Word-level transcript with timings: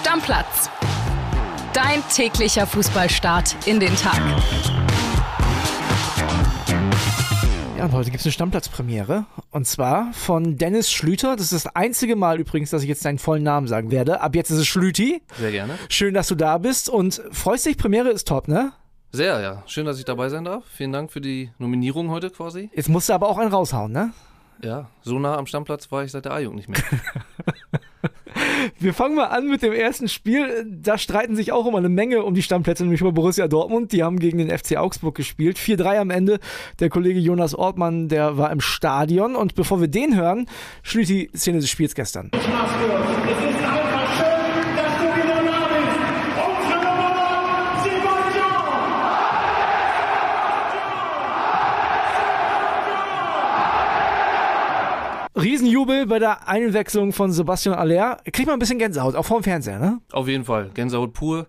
Stammplatz. 0.00 0.70
Dein 1.74 2.02
täglicher 2.08 2.66
Fußballstart 2.66 3.54
in 3.66 3.80
den 3.80 3.94
Tag. 3.96 4.18
Ja, 7.76 7.84
und 7.84 7.92
heute 7.92 8.10
gibt 8.10 8.20
es 8.20 8.26
eine 8.26 8.32
Stammplatzpremiere. 8.32 9.26
Und 9.50 9.66
zwar 9.66 10.10
von 10.14 10.56
Dennis 10.56 10.90
Schlüter. 10.90 11.36
Das 11.36 11.52
ist 11.52 11.66
das 11.66 11.76
einzige 11.76 12.16
Mal 12.16 12.40
übrigens, 12.40 12.70
dass 12.70 12.82
ich 12.82 12.88
jetzt 12.88 13.04
deinen 13.04 13.18
vollen 13.18 13.42
Namen 13.42 13.68
sagen 13.68 13.90
werde. 13.90 14.22
Ab 14.22 14.34
jetzt 14.34 14.48
ist 14.50 14.56
es 14.56 14.66
Schlüti. 14.66 15.20
Sehr 15.38 15.50
gerne. 15.52 15.74
Schön, 15.90 16.14
dass 16.14 16.28
du 16.28 16.34
da 16.34 16.56
bist. 16.56 16.88
Und 16.88 17.20
freust 17.30 17.66
dich, 17.66 17.76
Premiere 17.76 18.08
ist 18.08 18.26
top, 18.26 18.48
ne? 18.48 18.72
Sehr, 19.12 19.38
ja. 19.42 19.62
Schön, 19.66 19.84
dass 19.84 19.98
ich 19.98 20.06
dabei 20.06 20.30
sein 20.30 20.46
darf. 20.46 20.64
Vielen 20.72 20.92
Dank 20.92 21.12
für 21.12 21.20
die 21.20 21.50
Nominierung 21.58 22.08
heute 22.08 22.30
quasi. 22.30 22.70
Jetzt 22.74 22.88
musst 22.88 23.10
du 23.10 23.12
aber 23.12 23.28
auch 23.28 23.36
einen 23.36 23.52
raushauen, 23.52 23.92
ne? 23.92 24.14
Ja, 24.62 24.88
so 25.02 25.18
nah 25.18 25.36
am 25.36 25.46
Stammplatz 25.46 25.92
war 25.92 26.04
ich 26.04 26.12
seit 26.12 26.24
der 26.24 26.32
A-Jugend 26.32 26.56
nicht 26.56 26.68
mehr. 26.70 26.80
Wir 28.78 28.94
fangen 28.94 29.14
mal 29.14 29.26
an 29.26 29.48
mit 29.48 29.62
dem 29.62 29.72
ersten 29.72 30.08
Spiel. 30.08 30.66
Da 30.68 30.98
streiten 30.98 31.36
sich 31.36 31.52
auch 31.52 31.66
immer 31.66 31.78
eine 31.78 31.88
Menge 31.88 32.22
um 32.24 32.34
die 32.34 32.42
Stammplätze, 32.42 32.82
nämlich 32.82 33.00
über 33.00 33.12
Borussia 33.12 33.48
Dortmund. 33.48 33.92
Die 33.92 34.02
haben 34.02 34.18
gegen 34.18 34.38
den 34.38 34.50
FC 34.56 34.76
Augsburg 34.76 35.14
gespielt. 35.14 35.58
4-3 35.58 35.98
am 35.98 36.10
Ende. 36.10 36.40
Der 36.78 36.88
Kollege 36.90 37.20
Jonas 37.20 37.54
Ortmann, 37.54 38.08
der 38.08 38.36
war 38.36 38.50
im 38.50 38.60
Stadion. 38.60 39.36
Und 39.36 39.54
bevor 39.54 39.80
wir 39.80 39.88
den 39.88 40.16
hören, 40.16 40.46
schließt 40.82 41.10
die 41.10 41.30
Szene 41.34 41.60
des 41.60 41.70
Spiels 41.70 41.94
gestern. 41.94 42.30
Es 42.32 42.40
ist 42.40 42.46
einfach 42.48 42.68
schön, 44.16 44.76
dass 44.76 44.92
du 44.98 45.06
wieder 45.16 45.40
da 45.44 45.68
bist. 45.68 45.90
Unsere 46.46 46.84
Nummer 46.94 47.82
Sebastian! 47.84 48.60
Riesenjubel 55.90 56.06
bei 56.06 56.18
der 56.18 56.48
Einwechslung 56.48 57.12
von 57.12 57.32
Sebastian 57.32 57.74
Aller. 57.74 58.18
Kriegt 58.24 58.46
man 58.46 58.54
ein 58.54 58.58
bisschen 58.58 58.78
Gänsehaut, 58.78 59.14
auch 59.16 59.24
vorm 59.24 59.42
Fernseher, 59.42 59.78
ne? 59.78 60.00
Auf 60.12 60.28
jeden 60.28 60.44
Fall. 60.44 60.70
Gänsehaut 60.74 61.12
pur. 61.12 61.46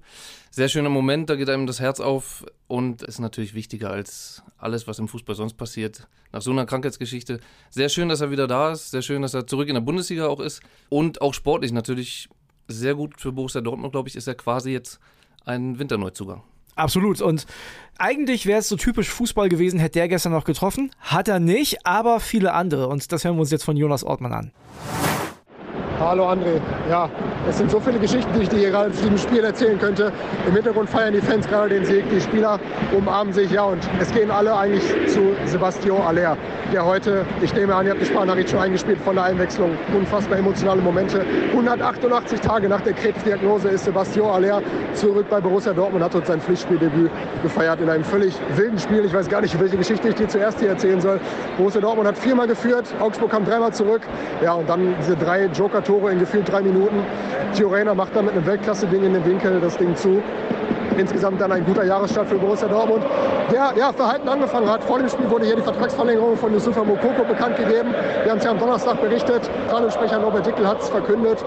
Sehr 0.50 0.68
schöner 0.68 0.90
Moment, 0.90 1.30
da 1.30 1.36
geht 1.36 1.50
einem 1.50 1.66
das 1.66 1.80
Herz 1.80 2.00
auf 2.00 2.44
und 2.68 3.04
ist 3.04 3.20
natürlich 3.20 3.54
wichtiger 3.54 3.90
als 3.92 4.44
alles, 4.58 4.86
was 4.86 5.00
im 5.00 5.08
Fußball 5.08 5.36
sonst 5.36 5.54
passiert. 5.54 6.08
Nach 6.34 6.42
so 6.42 6.52
einer 6.52 6.66
Krankheitsgeschichte. 6.66 7.40
Sehr 7.70 7.88
schön, 7.88 8.10
dass 8.10 8.20
er 8.20 8.32
wieder 8.32 8.48
da 8.48 8.72
ist. 8.72 8.92
Sehr 8.92 9.02
schön, 9.02 9.22
dass 9.22 9.34
er 9.34 9.48
zurück 9.48 9.70
in 9.70 9.76
der 9.76 9.82
Bundesliga 9.82 10.28
auch 10.28 10.40
ist. 10.40 10.62
Und 10.90 11.22
auch 11.22 11.34
sportlich 11.34 11.72
natürlich 11.72 12.28
sehr 12.68 12.96
gut 12.96 13.22
für 13.22 13.32
Borussia 13.32 13.62
Dortmund, 13.62 13.94
glaube 13.94 14.10
ich, 14.10 14.16
ist 14.16 14.28
er 14.28 14.36
quasi 14.36 14.72
jetzt 14.72 15.00
ein 15.46 15.80
Winterneuzugang. 15.80 16.44
Absolut. 16.82 17.22
Und 17.22 17.46
eigentlich 18.00 18.48
wäre 18.48 18.60
es 18.60 18.68
so 18.68 18.76
typisch 18.76 19.10
Fußball 19.10 19.50
gewesen, 19.50 19.80
hätte 19.80 20.00
der 20.00 20.08
gestern 20.08 20.32
noch 20.32 20.46
getroffen. 20.46 20.92
Hat 21.00 21.28
er 21.28 21.40
nicht, 21.40 21.86
aber 21.86 22.20
viele 22.20 22.54
andere. 22.54 22.88
Und 22.88 23.12
das 23.12 23.24
hören 23.24 23.36
wir 23.36 23.42
uns 23.42 23.52
jetzt 23.52 23.64
von 23.64 23.78
Jonas 23.78 24.04
Ortmann 24.04 24.34
an. 24.34 24.52
Hallo 26.02 26.28
André. 26.28 26.60
Ja, 26.90 27.08
es 27.48 27.60
sind 27.60 27.70
so 27.70 27.80
viele 27.80 28.00
Geschichten, 28.00 28.34
die 28.36 28.42
ich 28.42 28.50
dir 28.50 28.58
hier 28.58 28.72
gerade 28.72 28.92
zu 28.92 29.04
diesem 29.04 29.20
Spiel 29.20 29.44
erzählen 29.44 29.78
könnte. 29.78 30.12
Im 30.48 30.56
Hintergrund 30.56 30.90
feiern 30.90 31.14
die 31.14 31.22
Fans 31.22 31.48
gerade 31.48 31.70
den 31.70 31.86
Sieg, 31.86 32.10
die 32.10 32.20
Spieler 32.20 32.60
umarmen 32.98 33.32
sich, 33.34 33.52
ja, 33.52 33.66
und 33.66 33.88
es 34.00 34.12
gehen 34.12 34.32
alle 34.32 34.56
eigentlich 34.56 34.84
zu 35.08 35.36
Sebastian 35.46 36.02
Aller, 36.02 36.38
der 36.74 36.86
heute, 36.86 37.24
ich 37.42 37.54
nehme 37.54 37.76
an, 37.76 37.86
ihr 37.86 37.92
habt 37.92 38.02
die 38.02 38.08
Sprachnachricht 38.08 38.50
schon 38.50 38.60
eingespielt 38.60 38.98
von 39.00 39.14
der 39.14 39.26
Einwechslung, 39.26 39.78
unfassbar 39.96 40.40
emotionale 40.40 40.82
Momente. 40.82 41.24
188 41.52 42.40
Tage 42.40 42.68
nach 42.68 42.82
der 42.82 42.94
Krebsdiagnose 42.94 43.70
ist 43.70 43.86
Sebastian 43.86 44.26
Aller 44.26 44.64
zurück 44.94 45.28
bei 45.30 45.40
Borussia 45.40 45.72
Dortmund, 45.72 46.04
hat 46.04 46.16
uns 46.16 46.26
sein 46.26 46.42
Pflichtspieldebüt 46.42 47.12
gefeiert 47.44 47.80
in 47.80 47.90
einem 47.90 48.04
völlig 48.04 48.34
wilden 48.56 48.80
Spiel. 48.80 49.06
Ich 49.06 49.14
weiß 49.14 49.30
gar 49.30 49.42
nicht, 49.42 49.60
welche 49.60 49.78
Geschichte 49.78 50.10
ich 50.10 50.16
dir 50.16 50.28
zuerst 50.28 50.60
hier 50.60 50.70
erzählen 50.70 51.00
soll. 51.00 51.20
Borussia 51.58 51.80
Dortmund 51.80 52.08
hat 52.08 52.18
viermal 52.18 52.48
geführt, 52.48 52.88
Augsburg 53.00 53.30
kam 53.30 53.46
dreimal 53.46 53.72
zurück, 53.72 54.02
ja, 54.44 54.54
und 54.54 54.68
dann 54.68 54.96
diese 55.00 55.16
drei 55.16 55.46
Joker-Tore 55.46 55.91
in 56.10 56.20
gefühlt 56.20 56.50
drei 56.50 56.62
Minuten. 56.62 57.04
Gio 57.56 57.70
Reyna 57.70 57.94
macht 57.94 58.16
dann 58.16 58.26
mit 58.26 58.34
einem 58.34 58.46
Weltklasse-Ding 58.46 59.04
in 59.04 59.14
den 59.14 59.26
Winkel 59.26 59.60
das 59.60 59.78
Ding 59.78 59.96
zu. 59.96 60.22
Insgesamt 60.98 61.42
dann 61.42 61.52
ein 61.52 61.66
guter 61.66 61.84
Jahresstart 61.84 62.28
für 62.28 62.36
Borussia 62.36 62.68
Dortmund, 62.68 63.04
der 63.52 63.74
ja, 63.78 63.92
verhalten 63.94 64.28
angefangen 64.28 64.70
hat. 64.70 64.84
Vor 64.84 65.00
dem 65.00 65.10
Spiel 65.10 65.30
wurde 65.30 65.46
hier 65.46 65.56
die 65.56 65.62
Vertragsverlängerung 65.62 66.38
von 66.38 66.54
Yusufa 66.54 66.84
Mokoko 66.84 67.24
bekannt 67.24 67.58
gegeben. 67.58 67.94
Wir 68.24 68.32
haben 68.32 68.38
es 68.40 68.44
ja 68.44 68.52
am 68.52 68.60
Donnerstag 68.60 69.02
berichtet. 69.02 69.50
Radosprecher 69.70 70.20
Norbert 70.20 70.46
Dickel 70.46 70.68
hat 70.68 70.82
es 70.82 70.90
verkündet. 70.90 71.44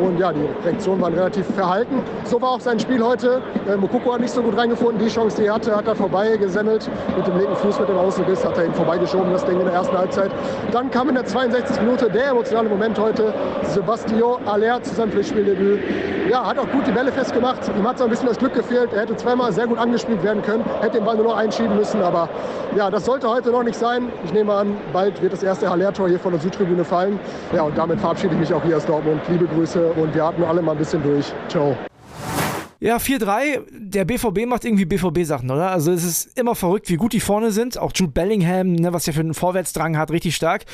Und 0.00 0.18
ja, 0.18 0.32
die 0.32 0.46
Reaktionen 0.64 1.00
waren 1.00 1.14
relativ 1.14 1.46
verhalten. 1.54 2.02
So 2.24 2.40
war 2.40 2.50
auch 2.50 2.60
sein 2.60 2.78
Spiel 2.78 3.02
heute. 3.02 3.40
Äh, 3.68 3.76
Mokoko 3.76 4.14
hat 4.14 4.20
nicht 4.20 4.32
so 4.32 4.42
gut 4.42 4.56
reingefunden. 4.56 4.98
Die 4.98 5.12
Chance, 5.12 5.36
die 5.38 5.46
er 5.46 5.54
hatte, 5.54 5.74
hat 5.74 5.86
er 5.86 5.94
vorbeigesemmelt. 5.94 6.90
Mit 7.16 7.26
dem 7.26 7.38
linken 7.38 7.56
Fuß, 7.56 7.80
mit 7.80 7.88
dem 7.88 7.96
Außenbiss 7.96 8.44
hat 8.44 8.58
er 8.58 8.66
ihn 8.66 8.74
vorbeigeschoben, 8.74 9.32
das 9.32 9.44
Ding 9.44 9.58
in 9.58 9.64
der 9.64 9.74
ersten 9.74 9.96
Halbzeit. 9.96 10.30
Dann 10.72 10.90
kam 10.90 11.08
in 11.08 11.14
der 11.14 11.24
62. 11.24 11.80
Minute 11.80 12.10
der 12.10 12.28
emotionale 12.28 12.68
Moment 12.68 12.98
heute. 12.98 13.32
Sebastio 13.62 14.38
Aller 14.46 14.82
zu 14.82 14.94
seinem 14.94 15.12
Pflichtspieldebüt. 15.12 15.80
Ja, 16.30 16.46
hat 16.46 16.58
auch 16.58 16.70
gut 16.70 16.86
die 16.86 16.92
Bälle 16.92 17.12
festgemacht. 17.12 17.60
Ihm 17.76 17.88
hat 17.88 17.98
so 17.98 18.04
ein 18.04 18.10
bisschen 18.10 18.26
das 18.26 18.38
Glück 18.38 18.54
gefehlt. 18.54 18.92
Er 18.96 19.02
hätte 19.02 19.14
zweimal 19.14 19.52
sehr 19.52 19.66
gut 19.66 19.76
angespielt 19.76 20.22
werden 20.22 20.40
können, 20.40 20.64
hätte 20.80 20.96
den 20.96 21.04
Ball 21.04 21.16
nur 21.16 21.26
noch 21.26 21.36
einschieben 21.36 21.76
müssen. 21.76 22.00
Aber 22.00 22.30
ja, 22.74 22.90
das 22.90 23.04
sollte 23.04 23.28
heute 23.28 23.50
noch 23.50 23.62
nicht 23.62 23.78
sein. 23.78 24.08
Ich 24.24 24.32
nehme 24.32 24.54
an, 24.54 24.74
bald 24.90 25.20
wird 25.20 25.34
das 25.34 25.42
erste 25.42 25.68
Haller-Tor 25.68 26.08
hier 26.08 26.18
von 26.18 26.32
der 26.32 26.40
Südtribüne 26.40 26.82
fallen. 26.82 27.20
Ja, 27.54 27.64
und 27.64 27.76
damit 27.76 28.00
verabschiede 28.00 28.32
ich 28.32 28.40
mich 28.40 28.54
auch 28.54 28.62
hier 28.62 28.78
aus 28.78 28.86
Dortmund. 28.86 29.20
Liebe 29.28 29.46
Grüße 29.48 29.92
und 29.92 30.14
wir 30.14 30.24
atmen 30.24 30.46
alle 30.46 30.62
mal 30.62 30.72
ein 30.72 30.78
bisschen 30.78 31.02
durch. 31.02 31.30
Ciao. 31.46 31.76
Ja, 32.80 32.96
4-3. 32.96 33.64
Der 33.70 34.06
BVB 34.06 34.46
macht 34.46 34.64
irgendwie 34.64 34.86
BVB-Sachen, 34.86 35.50
oder? 35.50 35.72
Also 35.72 35.92
es 35.92 36.02
ist 36.02 36.38
immer 36.38 36.54
verrückt, 36.54 36.88
wie 36.88 36.96
gut 36.96 37.12
die 37.12 37.20
vorne 37.20 37.50
sind. 37.50 37.76
Auch 37.76 37.92
Jude 37.94 38.12
Bellingham, 38.12 38.72
ne, 38.72 38.94
was 38.94 39.04
ja 39.04 39.12
für 39.12 39.20
einen 39.20 39.34
Vorwärtsdrang 39.34 39.98
hat, 39.98 40.10
richtig 40.10 40.34
stark. 40.34 40.64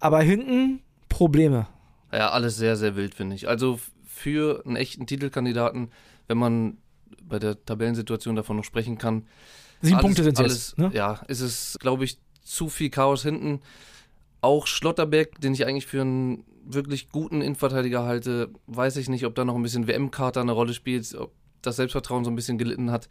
Aber 0.00 0.20
hinten 0.22 0.82
Probleme. 1.08 1.68
Ja, 2.12 2.30
alles 2.30 2.56
sehr, 2.56 2.74
sehr 2.74 2.96
wild, 2.96 3.14
finde 3.14 3.36
ich. 3.36 3.46
Also 3.46 3.78
für 4.04 4.64
einen 4.66 4.74
echten 4.74 5.06
Titelkandidaten, 5.06 5.92
wenn 6.26 6.36
man 6.36 6.78
bei 7.22 7.38
der 7.38 7.62
Tabellensituation 7.64 8.36
davon 8.36 8.56
noch 8.56 8.64
sprechen 8.64 8.98
kann. 8.98 9.26
Sieben 9.82 9.96
alles, 9.96 10.04
Punkte 10.04 10.24
sind 10.24 10.40
es 10.40 10.52
jetzt. 10.52 10.78
Ne? 10.78 10.90
Ja, 10.94 11.20
ist 11.28 11.40
es, 11.40 11.78
glaube 11.80 12.04
ich, 12.04 12.18
zu 12.42 12.68
viel 12.68 12.90
Chaos 12.90 13.22
hinten. 13.22 13.60
Auch 14.40 14.66
Schlotterbeck, 14.66 15.40
den 15.40 15.54
ich 15.54 15.66
eigentlich 15.66 15.86
für 15.86 16.00
einen 16.00 16.44
wirklich 16.64 17.10
guten 17.10 17.40
Innenverteidiger 17.40 18.04
halte, 18.04 18.50
weiß 18.66 18.96
ich 18.96 19.08
nicht, 19.08 19.26
ob 19.26 19.34
da 19.34 19.44
noch 19.44 19.54
ein 19.54 19.62
bisschen 19.62 19.86
WM-Karte 19.86 20.40
eine 20.40 20.52
Rolle 20.52 20.74
spielt, 20.74 21.14
ob 21.14 21.32
das 21.62 21.76
Selbstvertrauen 21.76 22.24
so 22.24 22.30
ein 22.30 22.36
bisschen 22.36 22.58
gelitten 22.58 22.90
hat. 22.90 23.08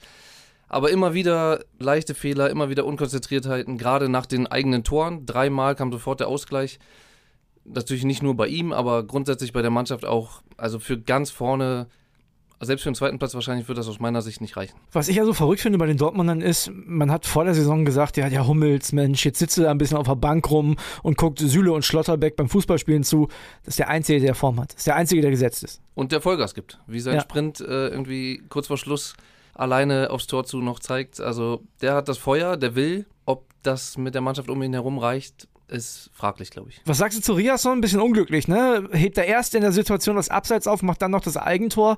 Aber 0.67 0.91
immer 0.91 1.15
wieder 1.15 1.63
leichte 1.79 2.13
Fehler, 2.13 2.49
immer 2.49 2.69
wieder 2.69 2.85
Unkonzentriertheiten, 2.85 3.77
gerade 3.77 4.07
nach 4.07 4.27
den 4.27 4.45
eigenen 4.45 4.83
Toren. 4.83 5.25
Dreimal 5.25 5.75
kam 5.75 5.91
sofort 5.91 6.19
der 6.19 6.27
Ausgleich. 6.27 6.79
Natürlich 7.65 8.03
nicht 8.03 8.21
nur 8.21 8.35
bei 8.35 8.47
ihm, 8.47 8.71
aber 8.71 9.03
grundsätzlich 9.03 9.51
bei 9.51 9.63
der 9.63 9.71
Mannschaft 9.71 10.05
auch. 10.05 10.43
Also 10.57 10.79
für 10.79 10.99
ganz 10.99 11.31
vorne, 11.31 11.87
selbst 12.61 12.83
für 12.83 12.89
den 12.89 12.95
zweiten 12.95 13.19
Platz 13.19 13.33
wahrscheinlich 13.33 13.67
wird 13.67 13.77
das 13.77 13.87
aus 13.87 13.99
meiner 13.99 14.21
Sicht 14.21 14.41
nicht 14.41 14.57
reichen. 14.57 14.75
Was 14.91 15.07
ich 15.07 15.15
ja 15.15 15.25
so 15.25 15.33
verrückt 15.33 15.61
finde 15.61 15.77
bei 15.77 15.85
den 15.85 15.97
Dortmundern 15.97 16.41
ist, 16.41 16.69
man 16.73 17.11
hat 17.11 17.25
vor 17.25 17.45
der 17.45 17.53
Saison 17.53 17.85
gesagt, 17.85 18.17
ja, 18.17 18.29
der 18.29 18.47
Hummels, 18.47 18.91
Mensch, 18.91 19.25
jetzt 19.25 19.39
sitzt 19.39 19.57
er 19.57 19.65
da 19.65 19.71
ein 19.71 19.77
bisschen 19.77 19.97
auf 19.97 20.07
der 20.07 20.15
Bank 20.15 20.49
rum 20.51 20.75
und 21.03 21.17
guckt 21.17 21.39
Süle 21.39 21.71
und 21.71 21.85
Schlotterbeck 21.85 22.35
beim 22.35 22.49
Fußballspielen 22.49 23.03
zu. 23.03 23.27
Das 23.63 23.73
ist 23.73 23.79
der 23.79 23.87
Einzige, 23.89 24.19
der 24.19 24.35
Form 24.35 24.59
hat. 24.59 24.71
Das 24.71 24.79
ist 24.79 24.87
der 24.87 24.95
Einzige, 24.95 25.21
der 25.21 25.31
gesetzt 25.31 25.63
ist. 25.63 25.81
Und 25.95 26.11
der 26.11 26.21
Vollgas 26.21 26.53
gibt. 26.53 26.79
Wie 26.87 26.99
sein 26.99 27.15
Ja. 27.15 27.21
Sprint 27.21 27.61
äh, 27.61 27.87
irgendwie 27.87 28.43
kurz 28.49 28.67
vor 28.67 28.77
Schluss 28.77 29.13
alleine 29.53 30.09
aufs 30.09 30.27
Tor 30.27 30.45
zu 30.45 30.61
noch 30.61 30.79
zeigt. 30.79 31.19
Also 31.19 31.63
der 31.81 31.95
hat 31.95 32.07
das 32.07 32.17
Feuer, 32.17 32.57
der 32.57 32.75
will. 32.75 33.05
Ob 33.25 33.45
das 33.63 33.97
mit 33.97 34.15
der 34.15 34.21
Mannschaft 34.21 34.49
um 34.49 34.61
ihn 34.63 34.73
herum 34.73 34.97
reicht, 34.97 35.47
ist 35.67 36.09
fraglich, 36.13 36.49
glaube 36.49 36.69
ich. 36.69 36.81
Was 36.85 36.97
sagst 36.97 37.17
du 37.17 37.21
zu 37.21 37.33
Riasson? 37.33 37.73
Ein 37.77 37.81
bisschen 37.81 38.01
unglücklich, 38.01 38.47
ne? 38.47 38.89
Hebt 38.91 39.17
er 39.17 39.25
erst 39.25 39.53
in 39.55 39.61
der 39.61 39.71
Situation 39.71 40.15
das 40.15 40.29
Abseits 40.29 40.65
auf, 40.67 40.81
macht 40.81 41.01
dann 41.01 41.11
noch 41.11 41.21
das 41.21 41.37
Eigentor. 41.37 41.97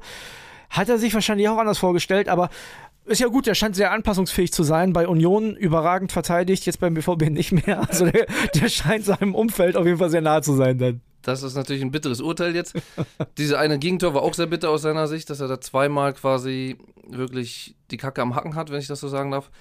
Hat 0.71 0.89
er 0.89 0.97
sich 0.97 1.13
wahrscheinlich 1.13 1.47
auch 1.49 1.57
anders 1.57 1.77
vorgestellt, 1.77 2.27
aber 2.27 2.49
ist 3.05 3.19
ja 3.19 3.27
gut, 3.27 3.45
der 3.45 3.55
scheint 3.55 3.75
sehr 3.75 3.91
anpassungsfähig 3.91 4.53
zu 4.53 4.63
sein. 4.63 4.93
Bei 4.93 5.07
Union 5.07 5.55
überragend 5.55 6.11
verteidigt, 6.11 6.65
jetzt 6.65 6.79
beim 6.79 6.93
BVB 6.93 7.29
nicht 7.29 7.51
mehr. 7.51 7.81
Also 7.89 8.05
der, 8.05 8.25
der 8.55 8.69
scheint 8.69 9.05
seinem 9.05 9.35
Umfeld 9.35 9.75
auf 9.75 9.85
jeden 9.85 9.97
Fall 9.97 10.09
sehr 10.09 10.21
nahe 10.21 10.41
zu 10.41 10.53
sein 10.55 10.77
dann. 10.77 11.01
Das 11.23 11.43
ist 11.43 11.55
natürlich 11.55 11.83
ein 11.83 11.91
bitteres 11.91 12.21
Urteil 12.21 12.55
jetzt. 12.55 12.75
Diese 13.37 13.59
eine 13.59 13.79
Gegentor 13.79 14.13
war 14.13 14.23
auch 14.23 14.33
sehr 14.33 14.47
bitter 14.47 14.69
aus 14.69 14.81
seiner 14.81 15.07
Sicht, 15.07 15.29
dass 15.29 15.39
er 15.39 15.47
da 15.47 15.59
zweimal 15.61 16.13
quasi 16.13 16.77
wirklich 17.07 17.75
die 17.91 17.97
Kacke 17.97 18.21
am 18.21 18.33
Hacken 18.35 18.55
hat, 18.55 18.71
wenn 18.71 18.79
ich 18.79 18.87
das 18.87 19.01
so 19.01 19.07
sagen 19.07 19.31
darf. 19.31 19.51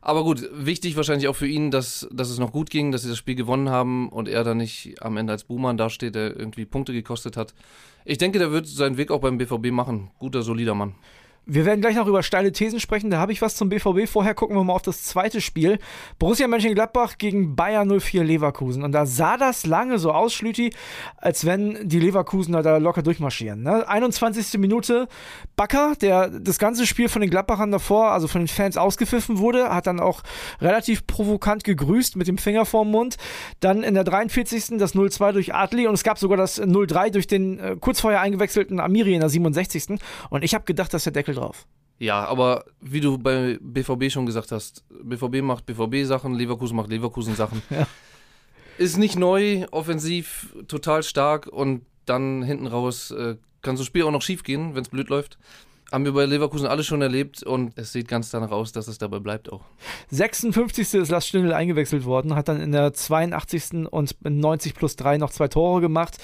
Aber 0.00 0.22
gut, 0.22 0.48
wichtig 0.52 0.96
wahrscheinlich 0.96 1.28
auch 1.28 1.36
für 1.36 1.48
ihn, 1.48 1.70
dass, 1.70 2.08
dass 2.12 2.30
es 2.30 2.38
noch 2.38 2.52
gut 2.52 2.70
ging, 2.70 2.92
dass 2.92 3.02
sie 3.02 3.08
das 3.08 3.18
Spiel 3.18 3.34
gewonnen 3.34 3.68
haben 3.68 4.08
und 4.08 4.28
er 4.28 4.44
dann 4.44 4.58
nicht 4.58 5.02
am 5.02 5.16
Ende 5.16 5.32
als 5.32 5.44
Buhmann 5.44 5.76
dasteht, 5.76 6.14
der 6.14 6.36
irgendwie 6.36 6.66
Punkte 6.66 6.92
gekostet 6.92 7.36
hat. 7.36 7.54
Ich 8.10 8.16
denke, 8.16 8.38
der 8.38 8.50
wird 8.52 8.66
seinen 8.66 8.96
Weg 8.96 9.10
auch 9.10 9.20
beim 9.20 9.36
BVB 9.36 9.70
machen. 9.70 10.10
Guter, 10.18 10.40
solider 10.40 10.74
Mann. 10.74 10.94
Wir 11.50 11.64
werden 11.64 11.80
gleich 11.80 11.96
noch 11.96 12.06
über 12.06 12.22
steile 12.22 12.52
Thesen 12.52 12.78
sprechen, 12.78 13.08
da 13.08 13.16
habe 13.16 13.32
ich 13.32 13.40
was 13.40 13.56
zum 13.56 13.70
BVB. 13.70 14.06
Vorher 14.06 14.34
gucken 14.34 14.54
wir 14.54 14.64
mal 14.64 14.74
auf 14.74 14.82
das 14.82 15.04
zweite 15.04 15.40
Spiel. 15.40 15.78
Borussia 16.18 16.46
Mönchengladbach 16.46 17.16
gegen 17.16 17.56
Bayern 17.56 17.88
04 17.88 18.22
Leverkusen. 18.22 18.82
Und 18.82 18.92
da 18.92 19.06
sah 19.06 19.38
das 19.38 19.64
lange 19.64 19.98
so 19.98 20.12
aus, 20.12 20.34
Schlüti, 20.34 20.74
als 21.16 21.46
wenn 21.46 21.88
die 21.88 22.00
Leverkusener 22.00 22.62
da 22.62 22.76
locker 22.76 23.00
durchmarschieren. 23.00 23.62
Ne? 23.62 23.88
21. 23.88 24.58
Minute, 24.58 25.08
Bakker, 25.56 25.94
der 25.98 26.28
das 26.28 26.58
ganze 26.58 26.86
Spiel 26.86 27.08
von 27.08 27.22
den 27.22 27.30
Gladbachern 27.30 27.70
davor, 27.70 28.10
also 28.10 28.28
von 28.28 28.42
den 28.42 28.48
Fans 28.48 28.76
ausgepfiffen 28.76 29.38
wurde, 29.38 29.70
hat 29.70 29.86
dann 29.86 30.00
auch 30.00 30.24
relativ 30.60 31.06
provokant 31.06 31.64
gegrüßt 31.64 32.16
mit 32.16 32.28
dem 32.28 32.36
Finger 32.36 32.66
vorm 32.66 32.90
Mund. 32.90 33.16
Dann 33.60 33.84
in 33.84 33.94
der 33.94 34.04
43. 34.04 34.76
das 34.76 34.94
0-2 34.94 35.32
durch 35.32 35.54
Adli 35.54 35.86
und 35.86 35.94
es 35.94 36.04
gab 36.04 36.18
sogar 36.18 36.36
das 36.36 36.60
0-3 36.60 37.08
durch 37.08 37.26
den 37.26 37.58
äh, 37.58 37.76
kurz 37.80 38.02
vorher 38.02 38.20
eingewechselten 38.20 38.80
Amiri 38.80 39.14
in 39.14 39.20
der 39.20 39.30
67. 39.30 39.98
Und 40.28 40.44
ich 40.44 40.52
habe 40.52 40.66
gedacht, 40.66 40.92
dass 40.92 41.04
der 41.04 41.14
Deckel 41.14 41.37
drauf. 41.38 41.66
Ja, 41.98 42.24
aber 42.24 42.64
wie 42.80 43.00
du 43.00 43.18
bei 43.18 43.58
BVB 43.60 44.10
schon 44.10 44.26
gesagt 44.26 44.52
hast, 44.52 44.84
BVB 45.02 45.42
macht 45.42 45.66
BVB-Sachen, 45.66 46.34
Leverkusen 46.34 46.76
macht 46.76 46.90
Leverkusen-Sachen. 46.90 47.62
Ja. 47.70 47.86
Ist 48.78 48.96
nicht 48.96 49.18
neu, 49.18 49.66
offensiv 49.72 50.54
total 50.68 51.02
stark 51.02 51.48
und 51.48 51.82
dann 52.06 52.44
hinten 52.44 52.68
raus 52.68 53.10
äh, 53.10 53.34
kann 53.60 53.76
so 53.76 53.82
ein 53.82 53.86
Spiel 53.86 54.04
auch 54.04 54.12
noch 54.12 54.22
schief 54.22 54.44
gehen, 54.44 54.76
wenn 54.76 54.82
es 54.82 54.88
blöd 54.88 55.08
läuft. 55.08 55.36
Haben 55.90 56.04
wir 56.04 56.12
bei 56.12 56.26
Leverkusen 56.26 56.68
alle 56.68 56.84
schon 56.84 57.02
erlebt 57.02 57.42
und 57.42 57.72
es 57.76 57.92
sieht 57.92 58.06
ganz 58.06 58.30
danach 58.30 58.52
aus, 58.52 58.70
dass 58.70 58.86
es 58.86 58.98
dabei 58.98 59.18
bleibt 59.18 59.50
auch. 59.50 59.62
56. 60.10 60.94
ist 60.94 61.08
Lars 61.08 61.26
Stindl 61.26 61.52
eingewechselt 61.52 62.04
worden, 62.04 62.36
hat 62.36 62.48
dann 62.48 62.60
in 62.60 62.70
der 62.70 62.92
82. 62.92 63.88
und 63.90 64.14
90 64.22 64.74
plus 64.74 64.94
3 64.94 65.18
noch 65.18 65.30
zwei 65.30 65.48
Tore 65.48 65.80
gemacht. 65.80 66.18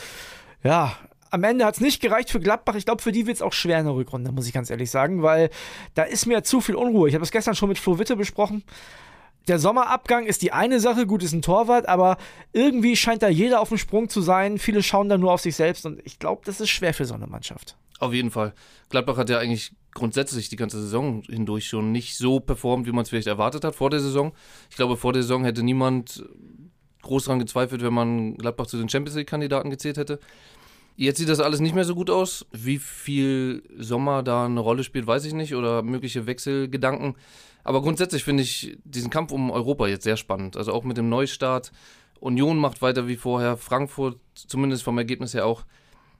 Ja, 0.63 0.97
am 1.35 1.43
Ende 1.43 1.65
hat 1.65 1.75
es 1.75 1.81
nicht 1.81 2.01
gereicht 2.01 2.31
für 2.31 2.39
Gladbach. 2.39 2.77
Ich 2.77 2.85
glaube, 2.85 3.03
für 3.03 3.11
die 3.11 3.27
wird 3.27 3.37
es 3.37 3.43
auch 3.43 3.53
schwer 3.53 3.81
in 3.81 3.87
der 3.87 3.95
Rückrunde, 3.97 4.31
muss 4.31 4.47
ich 4.47 4.53
ganz 4.53 4.71
ehrlich 4.71 4.89
sagen, 4.89 5.23
weil 5.23 5.51
da 5.95 6.05
ist 6.05 6.27
mir 6.27 6.45
zu 6.45 6.61
viel 6.61 6.77
Unruhe. 6.77 7.09
Ich 7.09 7.15
habe 7.15 7.25
es 7.25 7.33
gestern 7.33 7.57
schon 7.57 7.69
mit 7.69 7.79
Flo 7.79 7.99
Witte 7.99 8.15
besprochen. 8.15 8.63
Der 9.49 9.59
Sommerabgang 9.59 10.27
ist 10.27 10.43
die 10.43 10.53
eine 10.53 10.79
Sache, 10.79 11.07
gut, 11.07 11.25
ist 11.25 11.33
ein 11.33 11.43
Torwart, 11.43 11.89
aber 11.89 12.19
irgendwie 12.53 12.95
scheint 12.95 13.23
da 13.23 13.29
jeder 13.29 13.61
auf 13.61 13.69
dem 13.69 13.79
Sprung 13.79 14.09
zu 14.09 14.23
sein. 14.23 14.59
Viele 14.59 14.83
schauen 14.83 15.09
da 15.09 15.19
nur 15.19 15.33
auf 15.33 15.41
sich 15.41 15.57
selbst 15.57 15.85
und 15.85 16.01
ich 16.05 16.21
glaube, 16.21 16.43
das 16.45 16.61
ist 16.61 16.71
schwer 16.71 16.95
für 16.95 17.05
so 17.05 17.15
eine 17.15 17.27
Mannschaft. 17.27 17.77
Auf 17.99 18.13
jeden 18.13 18.31
Fall. 18.31 18.55
Gladbach 18.89 19.17
hat 19.17 19.29
ja 19.29 19.39
eigentlich 19.39 19.73
grundsätzlich 19.93 20.49
die 20.49 20.57
ganze 20.57 20.81
Saison 20.81 21.23
hindurch 21.23 21.67
schon 21.67 21.91
nicht 21.91 22.17
so 22.17 22.39
performt, 22.39 22.87
wie 22.87 22.93
man 22.93 23.03
es 23.03 23.09
vielleicht 23.09 23.27
erwartet 23.27 23.65
hat 23.65 23.75
vor 23.75 23.91
der 23.91 24.01
Saison. 24.01 24.33
Ich 24.71 24.77
glaube, 24.77 24.97
vor 24.97 25.13
der 25.13 25.23
Saison 25.23 25.45
hätte 25.45 25.65
niemand 25.65 26.25
groß 27.03 27.25
daran 27.25 27.41
gezweifelt, 27.41 27.83
wenn 27.83 27.93
man 27.93 28.37
Gladbach 28.37 28.67
zu 28.67 28.79
den 28.79 28.89
Champions 28.89 29.17
League-Kandidaten 29.17 29.71
gezählt 29.71 29.97
hätte. 29.97 30.21
Jetzt 30.97 31.19
sieht 31.19 31.29
das 31.29 31.41
alles 31.41 31.61
nicht 31.61 31.75
mehr 31.75 31.85
so 31.85 31.95
gut 31.95 32.09
aus. 32.09 32.47
Wie 32.53 32.79
viel 32.79 33.63
Sommer 33.77 34.23
da 34.23 34.45
eine 34.45 34.61
Rolle 34.61 34.85
spielt, 34.85 35.07
weiß 35.07 35.25
ich 35.25 35.33
nicht. 35.33 35.55
Oder 35.55 35.83
mögliche 35.83 36.27
Wechselgedanken. 36.27 37.17
Aber 37.65 37.83
grundsätzlich 37.83 38.23
finde 38.25 38.43
ich 38.43 38.79
diesen 38.85 39.11
Kampf 39.11 39.33
um 39.33 39.51
Europa 39.51 39.87
jetzt 39.89 40.05
sehr 40.05 40.17
spannend. 40.17 40.57
Also 40.57 40.73
auch 40.73 40.85
mit 40.85 40.97
dem 40.97 41.09
Neustart. 41.09 41.73
Union 42.21 42.59
macht 42.59 42.81
weiter 42.81 43.09
wie 43.09 43.17
vorher. 43.17 43.57
Frankfurt, 43.57 44.19
zumindest 44.35 44.83
vom 44.85 44.97
Ergebnis 44.99 45.35
her 45.35 45.47
auch, 45.47 45.65